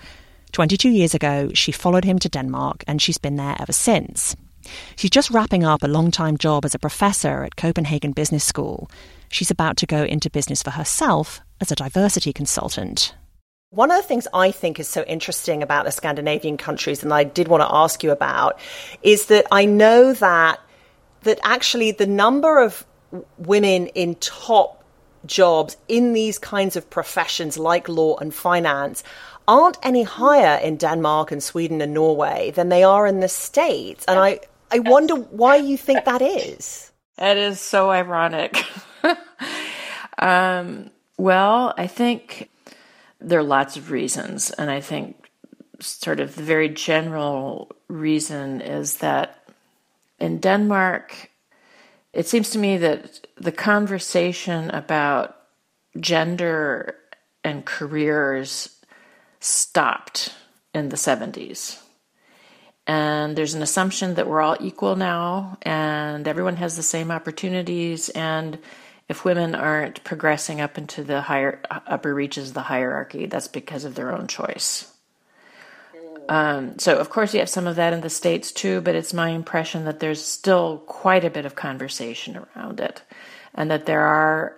22 0.51 0.89
years 0.89 1.15
ago, 1.15 1.49
she 1.55 1.71
followed 1.71 2.05
him 2.05 2.19
to 2.19 2.29
Denmark 2.29 2.83
and 2.85 3.01
she's 3.01 3.17
been 3.17 3.35
there 3.35 3.55
ever 3.59 3.71
since. 3.71 4.35
She's 4.95 5.09
just 5.09 5.31
wrapping 5.31 5.63
up 5.63 5.81
a 5.81 5.87
long 5.87 6.11
time 6.11 6.37
job 6.37 6.65
as 6.65 6.75
a 6.75 6.77
professor 6.77 7.43
at 7.43 7.55
Copenhagen 7.55 8.11
Business 8.11 8.43
School. 8.43 8.91
She's 9.29 9.49
about 9.49 9.77
to 9.77 9.87
go 9.87 10.03
into 10.03 10.29
business 10.29 10.61
for 10.61 10.69
herself 10.69 11.41
as 11.59 11.71
a 11.71 11.75
diversity 11.75 12.31
consultant. 12.31 13.15
One 13.71 13.89
of 13.89 13.97
the 13.97 14.07
things 14.07 14.27
I 14.35 14.51
think 14.51 14.79
is 14.79 14.87
so 14.87 15.01
interesting 15.05 15.63
about 15.63 15.85
the 15.85 15.91
Scandinavian 15.91 16.57
countries, 16.57 17.01
and 17.01 17.11
I 17.11 17.23
did 17.23 17.47
want 17.47 17.61
to 17.61 17.75
ask 17.75 18.03
you 18.03 18.11
about, 18.11 18.59
is 19.01 19.25
that 19.25 19.47
I 19.51 19.65
know 19.65 20.13
that 20.13 20.59
that 21.27 21.39
actually 21.43 21.91
the 21.91 22.07
number 22.07 22.59
of 22.59 22.85
women 23.37 23.87
in 23.87 24.15
top 24.15 24.83
jobs 25.25 25.77
in 25.87 26.13
these 26.13 26.39
kinds 26.39 26.75
of 26.75 26.89
professions 26.89 27.57
like 27.57 27.89
law 27.89 28.17
and 28.17 28.33
finance 28.33 29.03
aren't 29.47 29.77
any 29.83 30.03
higher 30.03 30.59
in 30.59 30.77
Denmark 30.77 31.31
and 31.31 31.43
Sweden 31.43 31.81
and 31.81 31.93
Norway 31.93 32.51
than 32.51 32.69
they 32.69 32.83
are 32.83 33.05
in 33.05 33.19
the 33.19 33.27
States. 33.27 34.05
And 34.07 34.19
I, 34.19 34.39
I 34.71 34.79
wonder 34.79 35.15
why 35.15 35.57
you 35.57 35.77
think 35.77 36.05
that 36.05 36.21
is. 36.21 36.91
That 37.17 37.37
is 37.37 37.59
so 37.59 37.89
ironic. 37.89 38.63
um, 40.17 40.91
well, 41.17 41.73
I 41.77 41.87
think 41.87 42.49
there 43.19 43.39
are 43.39 43.43
lots 43.43 43.77
of 43.77 43.91
reasons. 43.91 44.51
And 44.51 44.69
I 44.69 44.81
think, 44.81 45.29
sort 45.79 46.19
of, 46.19 46.35
the 46.35 46.43
very 46.43 46.69
general 46.69 47.71
reason 47.87 48.61
is 48.61 48.97
that 48.97 49.36
in 50.19 50.39
Denmark, 50.39 51.31
it 52.13 52.27
seems 52.27 52.49
to 52.51 52.59
me 52.59 52.77
that 52.77 53.27
the 53.37 53.51
conversation 53.51 54.69
about 54.71 55.35
gender 55.99 56.95
and 57.43 57.65
careers 57.65 58.75
stopped 59.39 60.33
in 60.73 60.89
the 60.89 60.95
70s. 60.95 61.81
And 62.87 63.35
there's 63.35 63.53
an 63.53 63.61
assumption 63.61 64.15
that 64.15 64.27
we're 64.27 64.41
all 64.41 64.57
equal 64.59 64.95
now 64.95 65.57
and 65.61 66.27
everyone 66.27 66.55
has 66.55 66.75
the 66.75 66.83
same 66.83 67.11
opportunities. 67.11 68.09
And 68.09 68.59
if 69.09 69.25
women 69.25 69.55
aren't 69.55 70.03
progressing 70.03 70.61
up 70.61 70.77
into 70.77 71.03
the 71.03 71.21
higher 71.21 71.61
upper 71.69 72.13
reaches 72.13 72.49
of 72.49 72.53
the 72.53 72.61
hierarchy, 72.61 73.25
that's 73.25 73.47
because 73.47 73.83
of 73.83 73.95
their 73.95 74.11
own 74.13 74.27
choice. 74.27 74.91
Um, 76.29 76.77
so, 76.77 76.97
of 76.97 77.09
course, 77.09 77.33
you 77.33 77.39
have 77.39 77.49
some 77.49 77.67
of 77.67 77.77
that 77.77 77.93
in 77.93 78.01
the 78.01 78.09
States 78.09 78.51
too, 78.51 78.81
but 78.81 78.95
it's 78.95 79.13
my 79.13 79.29
impression 79.29 79.85
that 79.85 79.99
there's 79.99 80.23
still 80.23 80.79
quite 80.85 81.23
a 81.23 81.29
bit 81.29 81.45
of 81.45 81.55
conversation 81.55 82.37
around 82.55 82.79
it, 82.79 83.01
and 83.55 83.71
that 83.71 83.85
there 83.85 84.05
are 84.05 84.57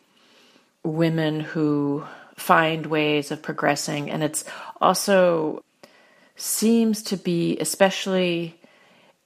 women 0.84 1.39
who 1.41 2.03
find 2.36 2.86
ways 2.86 3.32
of 3.32 3.41
progressing. 3.41 4.10
And 4.10 4.23
it's 4.23 4.45
also 4.82 5.63
seems 6.36 7.03
to 7.03 7.17
be, 7.17 7.58
especially 7.60 8.60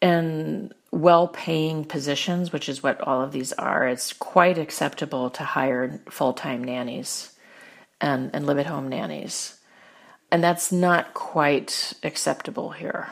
in 0.01 0.73
well 0.91 1.27
paying 1.27 1.85
positions, 1.85 2.51
which 2.51 2.69
is 2.69 2.83
what 2.83 3.01
all 3.01 3.21
of 3.21 3.31
these 3.31 3.53
are, 3.53 3.87
it's 3.87 4.13
quite 4.13 4.57
acceptable 4.57 5.29
to 5.31 5.43
hire 5.43 6.01
full 6.09 6.33
time 6.33 6.63
nannies 6.63 7.31
and, 8.01 8.31
and 8.33 8.45
live 8.45 8.59
at 8.59 8.65
home 8.65 8.89
nannies. 8.89 9.57
And 10.33 10.43
that's 10.43 10.71
not 10.71 11.13
quite 11.13 11.93
acceptable 12.01 12.71
here. 12.71 13.09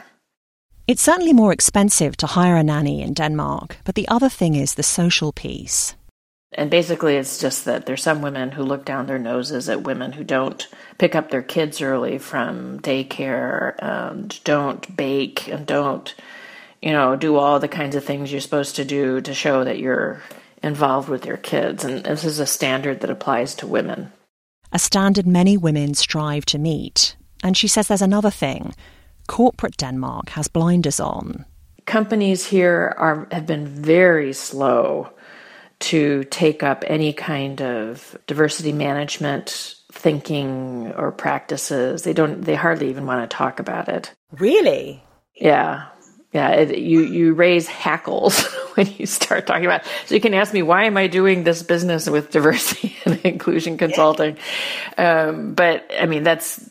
It's 0.87 1.03
certainly 1.03 1.33
more 1.33 1.53
expensive 1.53 2.17
to 2.17 2.25
hire 2.25 2.55
a 2.55 2.63
nanny 2.63 3.03
in 3.03 3.13
Denmark, 3.13 3.77
but 3.83 3.93
the 3.93 4.07
other 4.07 4.27
thing 4.27 4.55
is 4.55 4.73
the 4.73 4.81
social 4.81 5.31
piece. 5.31 5.93
And 6.51 6.71
basically, 6.71 7.17
it's 7.17 7.37
just 7.39 7.65
that 7.65 7.85
there's 7.85 8.01
some 8.01 8.23
women 8.23 8.49
who 8.49 8.63
look 8.63 8.85
down 8.85 9.05
their 9.05 9.19
noses 9.19 9.69
at 9.69 9.83
women 9.83 10.13
who 10.13 10.23
don't 10.23 10.67
pick 10.97 11.13
up 11.13 11.29
their 11.29 11.43
kids 11.43 11.79
early 11.79 12.17
from 12.17 12.79
daycare 12.79 13.75
and 13.77 14.43
don't 14.43 14.97
bake 14.97 15.47
and 15.47 15.67
don't, 15.67 16.15
you 16.81 16.91
know, 16.91 17.15
do 17.15 17.35
all 17.35 17.59
the 17.59 17.67
kinds 17.67 17.95
of 17.95 18.03
things 18.03 18.31
you're 18.31 18.41
supposed 18.41 18.77
to 18.77 18.83
do 18.83 19.21
to 19.21 19.33
show 19.35 19.63
that 19.63 19.77
you're 19.77 20.23
involved 20.63 21.07
with 21.07 21.27
your 21.27 21.37
kids. 21.37 21.83
And 21.83 22.03
this 22.03 22.23
is 22.23 22.39
a 22.39 22.47
standard 22.47 23.01
that 23.01 23.11
applies 23.11 23.53
to 23.55 23.67
women 23.67 24.11
a 24.71 24.79
standard 24.79 25.27
many 25.27 25.57
women 25.57 25.93
strive 25.93 26.45
to 26.45 26.57
meet. 26.57 27.15
And 27.43 27.57
she 27.57 27.67
says 27.67 27.87
there's 27.87 28.01
another 28.01 28.31
thing 28.31 28.73
corporate 29.27 29.77
Denmark 29.77 30.29
has 30.29 30.47
blinders 30.47 30.99
on. 30.99 31.45
Companies 31.85 32.45
here 32.45 32.93
are, 32.97 33.27
have 33.31 33.45
been 33.45 33.65
very 33.65 34.33
slow 34.33 35.09
to 35.79 36.23
take 36.25 36.63
up 36.63 36.83
any 36.87 37.13
kind 37.13 37.61
of 37.61 38.17
diversity 38.27 38.71
management 38.71 39.75
thinking 39.91 40.91
or 40.95 41.11
practices. 41.11 42.03
They 42.03 42.13
don't, 42.13 42.41
they 42.41 42.55
hardly 42.55 42.89
even 42.89 43.05
want 43.05 43.29
to 43.29 43.35
talk 43.35 43.59
about 43.59 43.89
it. 43.89 44.13
Really? 44.31 45.03
Yeah. 45.35 45.87
Yeah, 46.33 46.51
it, 46.51 46.77
you 46.77 47.01
you 47.01 47.33
raise 47.33 47.67
hackles 47.67 48.41
when 48.75 48.87
you 48.97 49.05
start 49.05 49.47
talking 49.47 49.65
about. 49.65 49.83
So 50.05 50.15
you 50.15 50.21
can 50.21 50.33
ask 50.33 50.53
me 50.53 50.61
why 50.61 50.85
am 50.85 50.95
I 50.95 51.07
doing 51.07 51.43
this 51.43 51.61
business 51.61 52.09
with 52.09 52.31
diversity 52.31 52.95
and 53.05 53.19
inclusion 53.25 53.77
consulting? 53.77 54.37
Um, 54.97 55.53
but 55.53 55.91
I 55.99 56.05
mean 56.05 56.23
that's 56.23 56.69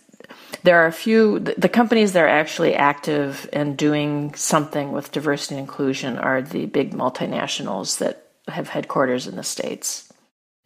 there 0.63 0.83
are 0.83 0.87
a 0.87 0.93
few 0.93 1.39
the 1.41 1.69
companies 1.69 2.15
that 2.15 2.25
are 2.25 2.29
actually 2.29 2.75
active 2.75 3.49
and 3.53 3.77
doing 3.77 4.35
something 4.35 4.93
with 4.93 5.13
diversity 5.13 5.57
and 5.57 5.69
inclusion 5.69 6.19
are 6.19 6.41
the 6.43 6.67
big 6.67 6.93
multinationals 6.95 7.99
that 7.99 8.29
have 8.49 8.69
headquarters 8.69 9.27
in 9.27 9.37
the 9.37 9.43
states 9.43 10.10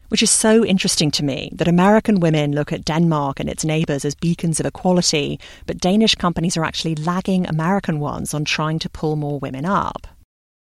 which 0.08 0.22
is 0.22 0.30
so 0.30 0.64
interesting 0.64 1.10
to 1.12 1.24
me 1.24 1.50
that 1.54 1.68
American 1.68 2.20
women 2.20 2.52
look 2.52 2.72
at 2.72 2.84
Denmark 2.84 3.40
and 3.40 3.48
its 3.48 3.64
neighbours 3.64 4.04
as 4.04 4.14
beacons 4.14 4.60
of 4.60 4.66
equality, 4.66 5.38
but 5.66 5.78
Danish 5.78 6.14
companies 6.14 6.56
are 6.56 6.64
actually 6.64 6.94
lagging 6.96 7.46
American 7.46 8.00
ones 8.00 8.34
on 8.34 8.44
trying 8.44 8.78
to 8.78 8.88
pull 8.88 9.16
more 9.16 9.38
women 9.38 9.64
up. 9.64 10.06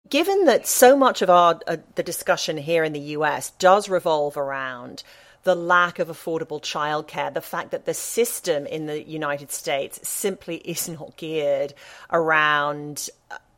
Given 0.09 0.45
that 0.45 0.65
so 0.67 0.97
much 0.97 1.21
of 1.21 1.29
our 1.29 1.59
uh, 1.67 1.77
the 1.95 2.03
discussion 2.03 2.57
here 2.57 2.83
in 2.83 2.93
the 2.93 3.15
US 3.17 3.51
does 3.51 3.89
revolve 3.89 4.37
around 4.37 5.03
the 5.43 5.55
lack 5.55 5.99
of 5.99 6.09
affordable 6.09 6.61
childcare, 6.61 7.33
the 7.33 7.41
fact 7.41 7.71
that 7.71 7.85
the 7.85 7.93
system 7.93 8.65
in 8.65 8.87
the 8.87 9.01
United 9.01 9.51
States 9.51 10.07
simply 10.07 10.57
is 10.57 10.89
not 10.89 11.15
geared 11.15 11.73
around 12.11 13.09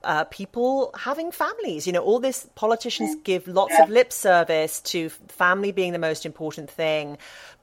uh, 0.04 0.26
people 0.26 0.94
having 0.98 1.32
families. 1.32 1.88
You 1.88 1.94
know, 1.94 2.04
all 2.04 2.20
this 2.20 2.48
politicians 2.56 3.16
give 3.24 3.48
lots 3.48 3.74
of 3.80 3.90
lip 3.90 4.12
service 4.12 4.82
to 4.82 5.10
family 5.10 5.72
being 5.72 5.94
the 5.94 6.00
most 6.00 6.26
important 6.26 6.70
thing. 6.70 7.18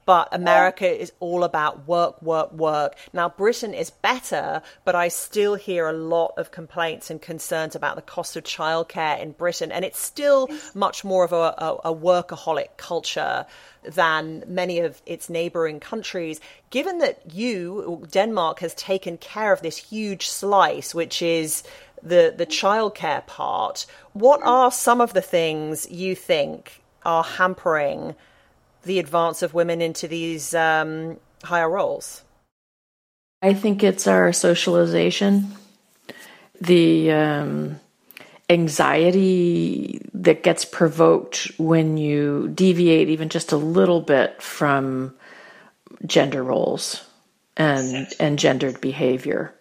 But 0.09 0.31
America 0.33 0.89
is 0.89 1.13
all 1.21 1.45
about 1.45 1.87
work, 1.87 2.23
work, 2.23 2.51
work. 2.51 2.97
Now, 3.13 3.29
Britain 3.29 3.75
is 3.75 3.91
better, 3.91 4.63
but 4.87 4.95
I 4.95 5.09
still 5.09 5.55
hear 5.55 5.87
a 5.87 5.93
lot 5.93 6.33
of 6.39 6.51
complaints 6.51 7.11
and 7.11 7.21
concerns 7.21 7.77
about 7.77 7.97
the 7.97 8.01
cost 8.01 8.35
of 8.35 8.43
childcare 8.43 9.21
in 9.21 9.33
Britain. 9.33 9.71
And 9.71 9.85
it's 9.85 9.99
still 9.99 10.49
much 10.75 11.05
more 11.05 11.25
of 11.25 11.35
a, 11.35 11.55
a, 11.59 11.91
a 11.91 11.95
workaholic 11.95 12.79
culture 12.79 13.45
than 13.83 14.45
many 14.47 14.79
of 14.81 15.03
its 15.05 15.29
neighboring 15.29 15.79
countries. 15.79 16.41
Given 16.71 17.01
that 17.01 17.21
you, 17.35 18.07
Denmark, 18.11 18.61
has 18.61 18.75
taken 18.75 19.19
care 19.19 19.53
of 19.53 19.61
this 19.61 19.77
huge 19.77 20.27
slice, 20.27 20.95
which 20.95 21.21
is 21.21 21.65
the 22.03 22.35
the 22.37 22.47
childcare 22.47 23.27
part, 23.27 23.87
what 24.13 24.41
are 24.43 24.71
some 24.71 25.01
of 25.01 25.13
the 25.13 25.23
things 25.23 25.91
you 25.91 26.15
think 26.15 26.83
are 27.05 27.25
hampering 27.25 28.15
the 28.85 28.99
advance 28.99 29.43
of 29.43 29.55
women 29.55 29.81
into 29.81 30.09
these 30.09 30.55
um, 30.55 31.19
higher 31.45 31.69
roles? 31.69 32.23
I 33.43 33.55
think 33.55 33.85
it's 33.85 34.07
our 34.07 34.33
socialization, 34.33 35.53
the 36.61 37.13
um, 37.13 37.81
anxiety 38.51 40.01
that 40.15 40.43
gets 40.43 40.65
provoked 40.65 41.53
when 41.59 41.97
you 41.97 42.49
deviate 42.55 43.09
even 43.09 43.29
just 43.29 43.53
a 43.53 43.57
little 43.57 44.01
bit 44.01 44.41
from 44.43 45.15
gender 46.07 46.43
roles 46.43 47.05
and 47.57 48.07
and 48.19 48.39
gendered 48.39 48.81
behavior 48.81 49.53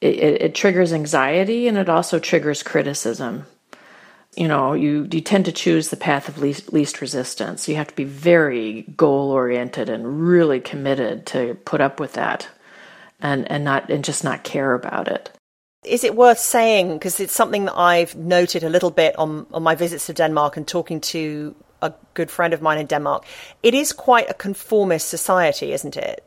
it, 0.00 0.42
it, 0.42 0.54
triggers 0.54 0.92
anxiety 0.92 1.68
and 1.68 1.78
it 1.78 1.88
also 1.88 2.18
triggers 2.18 2.62
criticism. 2.62 3.46
You 4.36 4.48
know, 4.48 4.74
you, 4.74 5.08
you 5.10 5.20
tend 5.20 5.46
to 5.46 5.52
choose 5.52 5.88
the 5.88 5.96
path 5.96 6.28
of 6.28 6.38
least, 6.38 6.72
least 6.72 7.00
resistance. 7.00 7.68
You 7.68 7.76
have 7.76 7.88
to 7.88 7.96
be 7.96 8.04
very 8.04 8.82
goal 8.96 9.30
oriented 9.30 9.88
and 9.88 10.28
really 10.28 10.60
committed 10.60 11.24
to 11.26 11.54
put 11.64 11.80
up 11.80 11.98
with 11.98 12.12
that 12.14 12.48
and, 13.20 13.50
and 13.50 13.64
not 13.64 13.90
and 13.90 14.04
just 14.04 14.24
not 14.24 14.44
care 14.44 14.74
about 14.74 15.08
it. 15.08 15.30
Is 15.84 16.04
it 16.04 16.16
worth 16.16 16.38
saying, 16.38 16.94
because 16.94 17.20
it's 17.20 17.32
something 17.32 17.66
that 17.66 17.78
I've 17.78 18.14
noted 18.16 18.64
a 18.64 18.68
little 18.68 18.90
bit 18.90 19.16
on, 19.18 19.46
on 19.52 19.62
my 19.62 19.74
visits 19.74 20.06
to 20.06 20.12
Denmark 20.12 20.56
and 20.56 20.66
talking 20.66 21.00
to 21.12 21.54
a 21.80 21.94
good 22.14 22.30
friend 22.30 22.52
of 22.52 22.60
mine 22.60 22.78
in 22.78 22.86
Denmark, 22.86 23.24
it 23.62 23.72
is 23.72 23.92
quite 23.92 24.28
a 24.28 24.34
conformist 24.34 25.08
society, 25.08 25.72
isn't 25.72 25.96
it? 25.96 26.24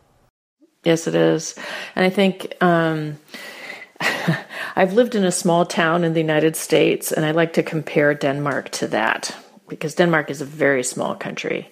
Yes, 0.84 1.08
it 1.08 1.16
is. 1.16 1.56
And 1.96 2.06
I 2.06 2.10
think 2.10 2.56
um, 2.64 3.18
I've 4.76 4.94
lived 4.94 5.16
in 5.16 5.24
a 5.24 5.32
small 5.32 5.66
town 5.66 6.04
in 6.04 6.14
the 6.14 6.22
United 6.22 6.56
States, 6.56 7.12
and 7.12 7.26
I 7.26 7.32
like 7.32 7.54
to 7.54 7.64
compare 7.64 8.14
Denmark 8.14 8.70
to 8.72 8.88
that 8.88 9.36
because 9.68 9.96
Denmark 9.96 10.30
is 10.30 10.42
a 10.42 10.46
very 10.46 10.84
small 10.84 11.16
country 11.16 11.70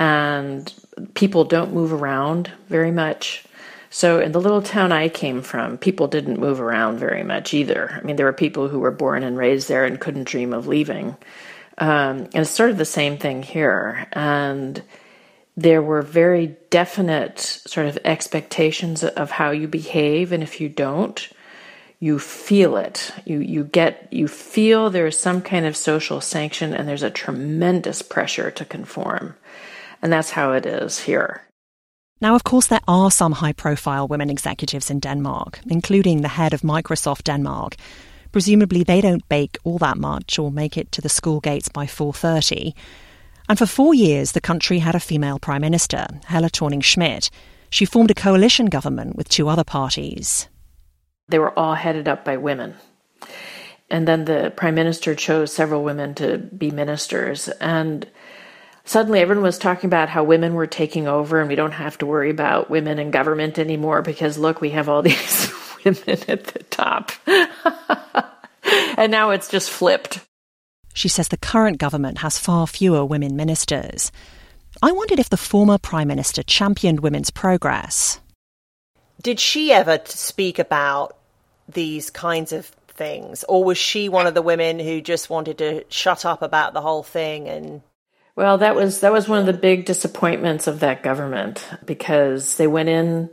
and 0.00 0.72
people 1.12 1.44
don't 1.44 1.74
move 1.74 1.92
around 1.92 2.50
very 2.68 2.90
much. 2.90 3.44
So, 3.90 4.18
in 4.18 4.32
the 4.32 4.40
little 4.40 4.62
town 4.62 4.92
I 4.92 5.08
came 5.08 5.42
from, 5.42 5.76
people 5.76 6.08
didn't 6.08 6.40
move 6.40 6.60
around 6.60 6.98
very 6.98 7.22
much 7.22 7.52
either. 7.52 7.90
I 7.92 8.00
mean, 8.04 8.16
there 8.16 8.26
were 8.26 8.32
people 8.32 8.68
who 8.68 8.80
were 8.80 8.90
born 8.90 9.22
and 9.22 9.36
raised 9.36 9.68
there 9.68 9.84
and 9.84 10.00
couldn't 10.00 10.28
dream 10.28 10.54
of 10.54 10.66
leaving. 10.66 11.16
Um, 11.76 12.28
and 12.32 12.36
it's 12.36 12.50
sort 12.50 12.70
of 12.70 12.78
the 12.78 12.84
same 12.84 13.18
thing 13.18 13.42
here. 13.42 14.06
And 14.12 14.80
there 15.56 15.82
were 15.82 16.02
very 16.02 16.56
definite 16.70 17.38
sort 17.40 17.86
of 17.86 17.98
expectations 18.04 19.04
of 19.04 19.30
how 19.30 19.50
you 19.50 19.68
behave. 19.68 20.32
And 20.32 20.42
if 20.42 20.60
you 20.60 20.68
don't, 20.68 21.28
you 21.98 22.18
feel 22.18 22.76
it. 22.76 23.12
You 23.26 23.40
you 23.40 23.64
get 23.64 24.08
you 24.10 24.26
feel 24.26 24.88
there 24.90 25.06
is 25.06 25.18
some 25.18 25.42
kind 25.42 25.66
of 25.66 25.76
social 25.76 26.20
sanction 26.20 26.72
and 26.72 26.88
there's 26.88 27.02
a 27.02 27.10
tremendous 27.10 28.02
pressure 28.02 28.50
to 28.52 28.64
conform. 28.64 29.34
And 30.02 30.12
that's 30.12 30.30
how 30.30 30.52
it 30.52 30.64
is 30.64 30.98
here. 31.00 31.42
Now, 32.22 32.34
of 32.34 32.44
course, 32.44 32.66
there 32.66 32.80
are 32.86 33.10
some 33.10 33.32
high 33.32 33.52
profile 33.52 34.08
women 34.08 34.30
executives 34.30 34.90
in 34.90 35.00
Denmark, 35.00 35.60
including 35.66 36.20
the 36.20 36.28
head 36.28 36.52
of 36.54 36.62
Microsoft 36.62 37.24
Denmark. 37.24 37.76
Presumably, 38.32 38.84
they 38.84 39.00
don't 39.00 39.26
bake 39.28 39.58
all 39.64 39.78
that 39.78 39.96
much 39.96 40.38
or 40.38 40.50
make 40.50 40.76
it 40.76 40.92
to 40.92 41.02
the 41.02 41.08
school 41.08 41.40
gates 41.40 41.68
by 41.68 41.86
4.30. 41.86 42.74
And 43.50 43.58
for 43.58 43.66
four 43.66 43.94
years, 43.94 44.30
the 44.30 44.40
country 44.40 44.78
had 44.78 44.94
a 44.94 45.00
female 45.00 45.40
prime 45.40 45.62
minister, 45.62 46.06
Helle 46.26 46.48
Thorning 46.48 46.82
Schmidt. 46.82 47.30
She 47.68 47.84
formed 47.84 48.12
a 48.12 48.14
coalition 48.14 48.66
government 48.66 49.16
with 49.16 49.28
two 49.28 49.48
other 49.48 49.64
parties. 49.64 50.46
They 51.28 51.40
were 51.40 51.58
all 51.58 51.74
headed 51.74 52.06
up 52.06 52.24
by 52.24 52.36
women. 52.36 52.76
And 53.90 54.06
then 54.06 54.24
the 54.24 54.52
prime 54.54 54.76
minister 54.76 55.16
chose 55.16 55.52
several 55.52 55.82
women 55.82 56.14
to 56.14 56.38
be 56.38 56.70
ministers. 56.70 57.48
And 57.48 58.06
suddenly 58.84 59.18
everyone 59.18 59.42
was 59.42 59.58
talking 59.58 59.88
about 59.88 60.08
how 60.08 60.22
women 60.22 60.54
were 60.54 60.68
taking 60.68 61.08
over 61.08 61.40
and 61.40 61.48
we 61.48 61.56
don't 61.56 61.72
have 61.72 61.98
to 61.98 62.06
worry 62.06 62.30
about 62.30 62.70
women 62.70 63.00
in 63.00 63.10
government 63.10 63.58
anymore 63.58 64.00
because 64.00 64.38
look, 64.38 64.60
we 64.60 64.70
have 64.70 64.88
all 64.88 65.02
these 65.02 65.52
women 65.84 66.20
at 66.28 66.44
the 66.44 66.62
top. 66.70 67.10
and 68.96 69.10
now 69.10 69.30
it's 69.30 69.48
just 69.48 69.70
flipped. 69.70 70.20
She 70.94 71.08
says 71.08 71.28
the 71.28 71.36
current 71.36 71.78
government 71.78 72.18
has 72.18 72.38
far 72.38 72.66
fewer 72.66 73.04
women 73.04 73.36
ministers. 73.36 74.10
I 74.82 74.92
wondered 74.92 75.18
if 75.18 75.30
the 75.30 75.36
former 75.36 75.78
Prime 75.78 76.08
Minister 76.08 76.42
championed 76.42 77.00
women's 77.00 77.30
progress. 77.30 78.20
Did 79.22 79.38
she 79.38 79.72
ever 79.72 80.00
speak 80.06 80.58
about 80.58 81.16
these 81.68 82.10
kinds 82.10 82.52
of 82.52 82.66
things? 82.88 83.44
Or 83.48 83.64
was 83.64 83.78
she 83.78 84.08
one 84.08 84.26
of 84.26 84.34
the 84.34 84.42
women 84.42 84.78
who 84.78 85.00
just 85.00 85.30
wanted 85.30 85.58
to 85.58 85.84
shut 85.88 86.24
up 86.24 86.42
about 86.42 86.72
the 86.72 86.80
whole 86.80 87.02
thing 87.02 87.48
and 87.48 87.82
well, 88.36 88.58
that 88.58 88.74
was 88.74 89.00
that 89.00 89.12
was 89.12 89.28
one 89.28 89.40
of 89.40 89.46
the 89.46 89.52
big 89.52 89.84
disappointments 89.84 90.66
of 90.66 90.80
that 90.80 91.02
government 91.02 91.68
because 91.84 92.56
they 92.56 92.66
went 92.66 92.88
in 92.88 93.28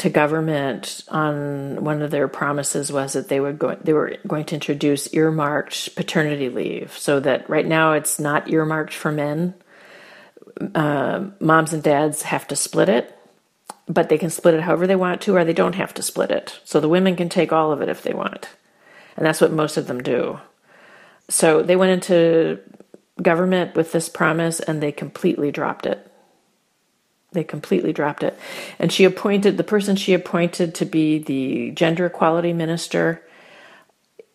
to 0.00 0.08
government 0.08 1.04
on 1.08 1.84
one 1.84 2.00
of 2.00 2.10
their 2.10 2.26
promises 2.26 2.90
was 2.90 3.12
that 3.12 3.28
they 3.28 3.38
would 3.38 3.58
go 3.58 3.74
they 3.74 3.92
were 3.92 4.16
going 4.26 4.46
to 4.46 4.54
introduce 4.54 5.12
earmarked 5.12 5.94
paternity 5.94 6.48
leave 6.48 6.96
so 6.96 7.20
that 7.20 7.50
right 7.50 7.66
now 7.66 7.92
it's 7.92 8.18
not 8.18 8.48
earmarked 8.48 8.94
for 8.94 9.12
men. 9.12 9.52
Uh, 10.74 11.26
moms 11.38 11.74
and 11.74 11.82
dads 11.82 12.22
have 12.22 12.48
to 12.48 12.56
split 12.56 12.88
it, 12.88 13.14
but 13.88 14.08
they 14.08 14.16
can 14.16 14.30
split 14.30 14.54
it 14.54 14.62
however 14.62 14.86
they 14.86 14.96
want 14.96 15.20
to, 15.20 15.36
or 15.36 15.44
they 15.44 15.52
don't 15.52 15.74
have 15.74 15.92
to 15.92 16.02
split 16.02 16.30
it. 16.30 16.58
So 16.64 16.80
the 16.80 16.88
women 16.88 17.14
can 17.14 17.28
take 17.28 17.52
all 17.52 17.70
of 17.70 17.82
it 17.82 17.90
if 17.90 18.02
they 18.02 18.14
want, 18.14 18.48
and 19.18 19.26
that's 19.26 19.40
what 19.40 19.52
most 19.52 19.76
of 19.76 19.86
them 19.86 20.02
do. 20.02 20.40
So 21.28 21.62
they 21.62 21.76
went 21.76 21.92
into 21.92 22.58
government 23.20 23.74
with 23.76 23.92
this 23.92 24.08
promise 24.08 24.60
and 24.60 24.82
they 24.82 24.92
completely 24.92 25.52
dropped 25.52 25.84
it. 25.84 26.09
They 27.32 27.44
completely 27.44 27.92
dropped 27.92 28.22
it. 28.22 28.38
And 28.78 28.92
she 28.92 29.04
appointed 29.04 29.56
the 29.56 29.64
person 29.64 29.96
she 29.96 30.14
appointed 30.14 30.74
to 30.76 30.84
be 30.84 31.18
the 31.18 31.70
gender 31.70 32.06
equality 32.06 32.52
minister. 32.52 33.22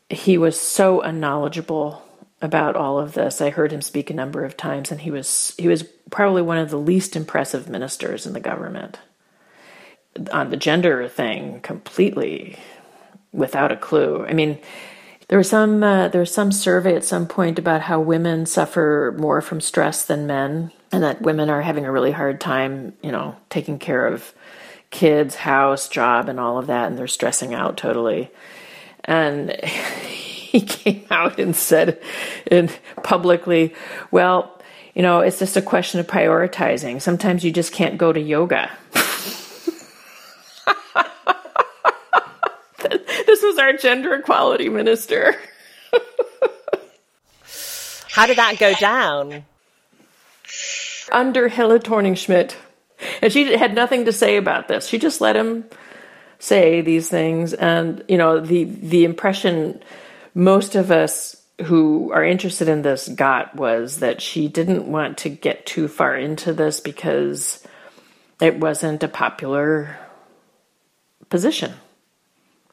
He 0.09 0.37
was 0.37 0.59
so 0.59 1.01
unknowledgeable 1.01 2.01
about 2.41 2.75
all 2.75 2.99
of 2.99 3.13
this. 3.13 3.41
I 3.41 3.49
heard 3.49 3.71
him 3.71 3.81
speak 3.81 4.09
a 4.09 4.13
number 4.13 4.45
of 4.45 4.55
times 4.55 4.91
and 4.91 5.01
he 5.01 5.11
was 5.11 5.53
he 5.57 5.67
was 5.67 5.83
probably 6.11 6.41
one 6.41 6.57
of 6.57 6.69
the 6.69 6.79
least 6.79 7.15
impressive 7.15 7.69
ministers 7.69 8.25
in 8.25 8.33
the 8.33 8.39
government. 8.39 8.99
On 10.31 10.49
the 10.49 10.57
gender 10.57 11.09
thing 11.09 11.59
completely 11.61 12.57
without 13.33 13.71
a 13.71 13.77
clue. 13.77 14.25
I 14.25 14.33
mean, 14.33 14.57
there 15.27 15.37
was 15.37 15.49
some 15.49 15.83
uh, 15.83 16.07
there 16.09 16.21
was 16.21 16.33
some 16.33 16.51
survey 16.51 16.95
at 16.95 17.03
some 17.03 17.27
point 17.27 17.57
about 17.57 17.81
how 17.81 17.99
women 17.99 18.45
suffer 18.45 19.15
more 19.17 19.41
from 19.41 19.59
stress 19.59 20.05
than 20.05 20.27
men, 20.27 20.71
and 20.91 21.03
that 21.03 21.21
women 21.21 21.49
are 21.49 21.61
having 21.61 21.85
a 21.85 21.91
really 21.91 22.11
hard 22.11 22.39
time, 22.39 22.93
you 23.01 23.11
know, 23.11 23.35
taking 23.49 23.79
care 23.79 24.05
of 24.05 24.33
kids, 24.91 25.35
house, 25.35 25.89
job, 25.89 26.29
and 26.29 26.39
all 26.39 26.57
of 26.57 26.67
that, 26.67 26.87
and 26.87 26.97
they're 26.97 27.07
stressing 27.07 27.53
out 27.53 27.77
totally. 27.77 28.31
And 29.03 29.51
he 29.65 30.61
came 30.61 31.05
out 31.11 31.39
and 31.39 31.55
said, 31.55 32.01
in 32.49 32.69
publicly, 33.03 33.73
well, 34.11 34.61
you 34.93 35.01
know, 35.01 35.19
it's 35.19 35.39
just 35.39 35.57
a 35.57 35.61
question 35.61 35.99
of 35.99 36.07
prioritizing. 36.07 37.01
Sometimes 37.01 37.43
you 37.43 37.51
just 37.51 37.73
can't 37.73 37.97
go 37.97 38.13
to 38.13 38.19
yoga. 38.19 38.71
Was 43.55 43.59
our 43.63 43.73
gender 43.73 44.13
equality 44.15 44.69
minister. 44.69 45.35
How 48.11 48.27
did 48.27 48.37
that 48.37 48.57
go 48.59 48.73
down? 48.73 49.45
Under 51.11 51.47
Helle 51.47 51.79
Thorning 51.79 52.15
Schmidt. 52.15 52.57
And 53.21 53.31
she 53.31 53.55
had 53.55 53.73
nothing 53.73 54.05
to 54.05 54.13
say 54.13 54.37
about 54.37 54.67
this. 54.67 54.87
She 54.87 54.97
just 54.97 55.21
let 55.21 55.35
him 55.35 55.65
say 56.39 56.81
these 56.81 57.09
things. 57.09 57.53
And, 57.53 58.03
you 58.07 58.17
know, 58.17 58.39
the, 58.39 58.65
the 58.65 59.05
impression 59.05 59.81
most 60.33 60.75
of 60.75 60.91
us 60.91 61.35
who 61.65 62.11
are 62.11 62.23
interested 62.23 62.67
in 62.67 62.81
this 62.81 63.07
got 63.07 63.55
was 63.55 63.99
that 63.99 64.21
she 64.21 64.49
didn't 64.49 64.89
want 64.89 65.19
to 65.19 65.29
get 65.29 65.65
too 65.65 65.87
far 65.87 66.15
into 66.15 66.51
this 66.51 66.81
because 66.81 67.65
it 68.41 68.59
wasn't 68.59 69.03
a 69.03 69.07
popular 69.07 69.97
position. 71.29 71.73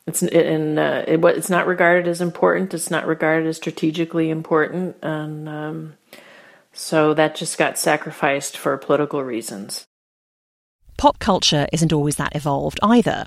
It's 0.07 0.23
in 0.23 0.79
uh, 0.79 1.05
it, 1.07 1.25
it's 1.25 1.51
not 1.51 1.67
regarded 1.67 2.09
as 2.09 2.21
important. 2.21 2.75
It's 2.75 2.91
not 2.91 3.07
regarded 3.07 3.47
as 3.47 3.57
strategically 3.57 4.31
important, 4.31 4.97
and 5.03 5.49
um, 5.49 5.95
so 6.73 7.15
that 7.15 7.37
just 7.37 7.57
got 7.57 7.79
sacrificed 7.79 8.57
for 8.57 8.77
political 8.79 9.23
reasons. 9.23 9.85
Pop 10.97 11.19
culture 11.19 11.67
isn't 11.73 11.93
always 11.93 12.17
that 12.17 12.35
evolved 12.35 12.81
either. 12.83 13.27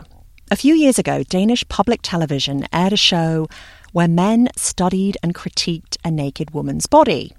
A 0.52 0.56
few 0.56 0.76
years 0.76 1.00
ago, 1.00 1.24
Danish 1.24 1.68
public 1.70 2.02
television 2.04 2.68
aired 2.72 2.94
a 2.94 2.98
show 2.98 3.48
where 3.94 4.08
men 4.08 4.50
studied 4.56 5.18
and 5.24 5.34
critiqued 5.34 5.98
a 6.04 6.12
naked 6.12 6.52
woman's 6.52 6.86
body. 6.86 7.34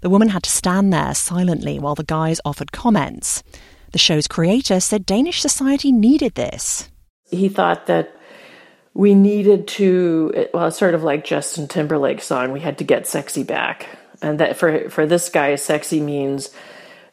The 0.00 0.08
woman 0.08 0.28
had 0.28 0.44
to 0.44 0.50
stand 0.50 0.92
there 0.92 1.14
silently 1.14 1.78
while 1.78 1.94
the 1.94 2.04
guys 2.04 2.40
offered 2.44 2.72
comments. 2.72 3.42
The 3.92 3.98
show's 3.98 4.28
creator 4.28 4.80
said 4.80 5.04
Danish 5.04 5.40
society 5.40 5.92
needed 5.92 6.34
this. 6.34 6.88
He 7.28 7.48
thought 7.48 7.86
that 7.86 8.14
we 8.94 9.14
needed 9.14 9.68
to 9.68 10.48
well 10.52 10.70
sort 10.70 10.94
of 10.94 11.02
like 11.02 11.24
Justin 11.24 11.68
Timberlake 11.68 12.20
song 12.22 12.52
we 12.52 12.60
had 12.60 12.78
to 12.78 12.84
get 12.84 13.06
sexy 13.06 13.42
back. 13.42 13.86
And 14.22 14.40
that 14.40 14.56
for 14.56 14.90
for 14.90 15.06
this 15.06 15.28
guy 15.28 15.54
sexy 15.54 16.00
means 16.00 16.50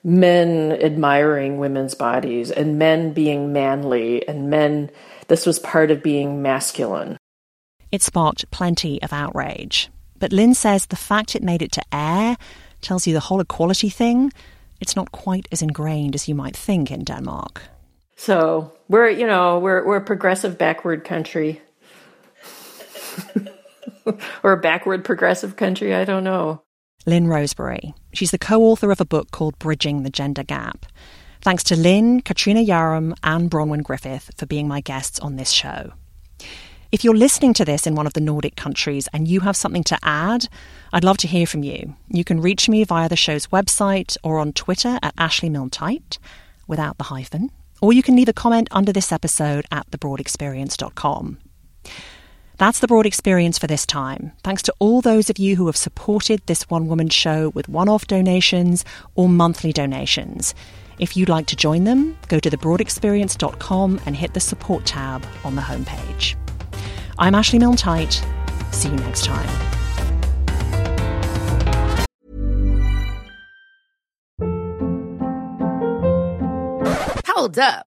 men 0.04 0.72
admiring 0.72 1.58
women's 1.58 1.96
bodies 1.96 2.52
and 2.52 2.80
men 2.80 3.14
being 3.14 3.54
manly 3.54 4.28
and 4.28 4.50
men 4.50 4.90
this 5.28 5.46
was 5.46 5.60
part 5.60 5.92
of 5.92 6.02
being 6.02 6.42
masculine. 6.42 7.18
It 7.92 8.02
sparked 8.02 8.50
plenty 8.52 9.02
of 9.02 9.14
outrage. 9.14 9.90
But 10.20 10.34
Lynn 10.34 10.54
says 10.54 10.86
the 10.86 10.96
fact 10.96 11.36
it 11.36 11.44
made 11.44 11.62
it 11.62 11.72
to 11.74 11.82
air 11.92 12.38
tells 12.82 13.08
you 13.08 13.14
the 13.14 13.20
whole 13.20 13.40
equality 13.40 13.90
thing 13.90 14.32
it's 14.80 14.96
not 14.96 15.12
quite 15.12 15.48
as 15.52 15.62
ingrained 15.62 16.16
as 16.16 16.28
you 16.28 16.36
might 16.36 16.56
think 16.56 16.92
in 16.92 17.04
Denmark. 17.04 17.62
So 18.16 18.74
we're 18.88 19.10
you 19.10 19.28
know 19.28 19.60
we're 19.60 19.86
we're 19.86 19.98
a 19.98 20.06
progressive 20.06 20.58
backward 20.58 21.04
country 21.04 21.62
or 24.44 24.52
a 24.52 24.58
backward 24.58 25.04
progressive 25.04 25.56
country. 25.56 25.94
I 25.94 26.06
don't 26.06 26.24
know. 26.24 26.62
Lynn 27.06 27.28
Roseberry. 27.28 27.94
She's 28.14 28.32
the 28.32 28.38
co 28.38 28.62
author 28.64 28.92
of 28.92 29.00
a 29.00 29.06
book 29.06 29.32
called 29.32 29.58
Bridging 29.60 30.04
the 30.04 30.10
Gender 30.10 30.44
Gap. 30.44 30.86
Thanks 31.42 31.64
to 31.66 31.76
Lynn, 31.76 32.22
Katrina 32.22 32.62
Yaram, 32.62 33.16
and 33.24 33.50
Bronwyn 33.50 33.84
Griffith 33.84 34.32
for 34.38 34.46
being 34.46 34.68
my 34.68 34.82
guests 34.82 35.20
on 35.20 35.36
this 35.36 35.52
show. 35.52 35.94
If 36.92 37.04
you're 37.04 37.16
listening 37.16 37.54
to 37.56 37.66
this 37.66 37.86
in 37.86 37.96
one 37.96 38.08
of 38.08 38.14
the 38.14 38.22
Nordic 38.22 38.56
countries 38.56 39.10
and 39.14 39.28
you 39.28 39.42
have 39.42 39.58
something 39.58 39.84
to 39.86 39.98
add, 40.04 40.48
I'd 40.94 41.04
love 41.04 41.18
to 41.18 41.28
hear 41.28 41.46
from 41.46 41.64
you. 41.64 41.96
You 42.08 42.24
can 42.24 42.40
reach 42.40 42.70
me 42.70 42.84
via 42.86 43.10
the 43.10 43.18
show's 43.18 43.48
website 43.48 44.16
or 44.24 44.40
on 44.40 44.54
Twitter 44.54 44.98
at 45.02 45.14
Ashley 45.18 45.50
Milne 45.50 45.70
without 46.66 46.98
the 46.98 47.06
hyphen, 47.06 47.52
or 47.82 47.92
you 47.92 48.02
can 48.02 48.16
leave 48.16 48.30
a 48.30 48.34
comment 48.34 48.70
under 48.72 48.94
this 48.94 49.12
episode 49.12 49.66
at 49.70 49.90
thebroadexperience.com. 49.92 51.38
That's 52.58 52.80
the 52.80 52.88
broad 52.88 53.06
experience 53.06 53.60
for 53.60 53.68
this 53.68 53.86
time. 53.86 54.32
Thanks 54.44 54.64
to 54.64 54.74
all 54.80 55.02
those 55.02 55.30
of 55.30 55.38
you 55.38 55.56
who 55.56 55.68
have 55.68 55.78
supported 55.78 56.42
this 56.48 56.64
one 56.70 56.88
woman 56.88 57.10
show 57.10 57.50
with 57.50 57.70
one 57.70 57.88
off 57.88 58.08
donations 58.08 58.84
or 59.14 59.30
monthly 59.30 59.72
donations. 59.72 60.56
If 60.98 61.16
you'd 61.16 61.30
like 61.30 61.46
to 61.48 61.56
join 61.56 61.84
them, 61.84 62.18
go 62.28 62.40
to 62.40 62.50
thebroadexperience.com 62.50 64.02
and 64.08 64.16
hit 64.16 64.34
the 64.34 64.40
support 64.40 64.86
tab 64.86 65.24
on 65.44 65.56
the 65.56 65.62
homepage. 65.62 66.36
I'm 67.20 67.36
Ashley 67.36 67.60
Milne 67.60 67.78
See 67.78 68.90
you 68.90 68.96
next 68.96 69.26
time. 69.26 69.48
Hold 77.28 77.60
up. 77.60 77.87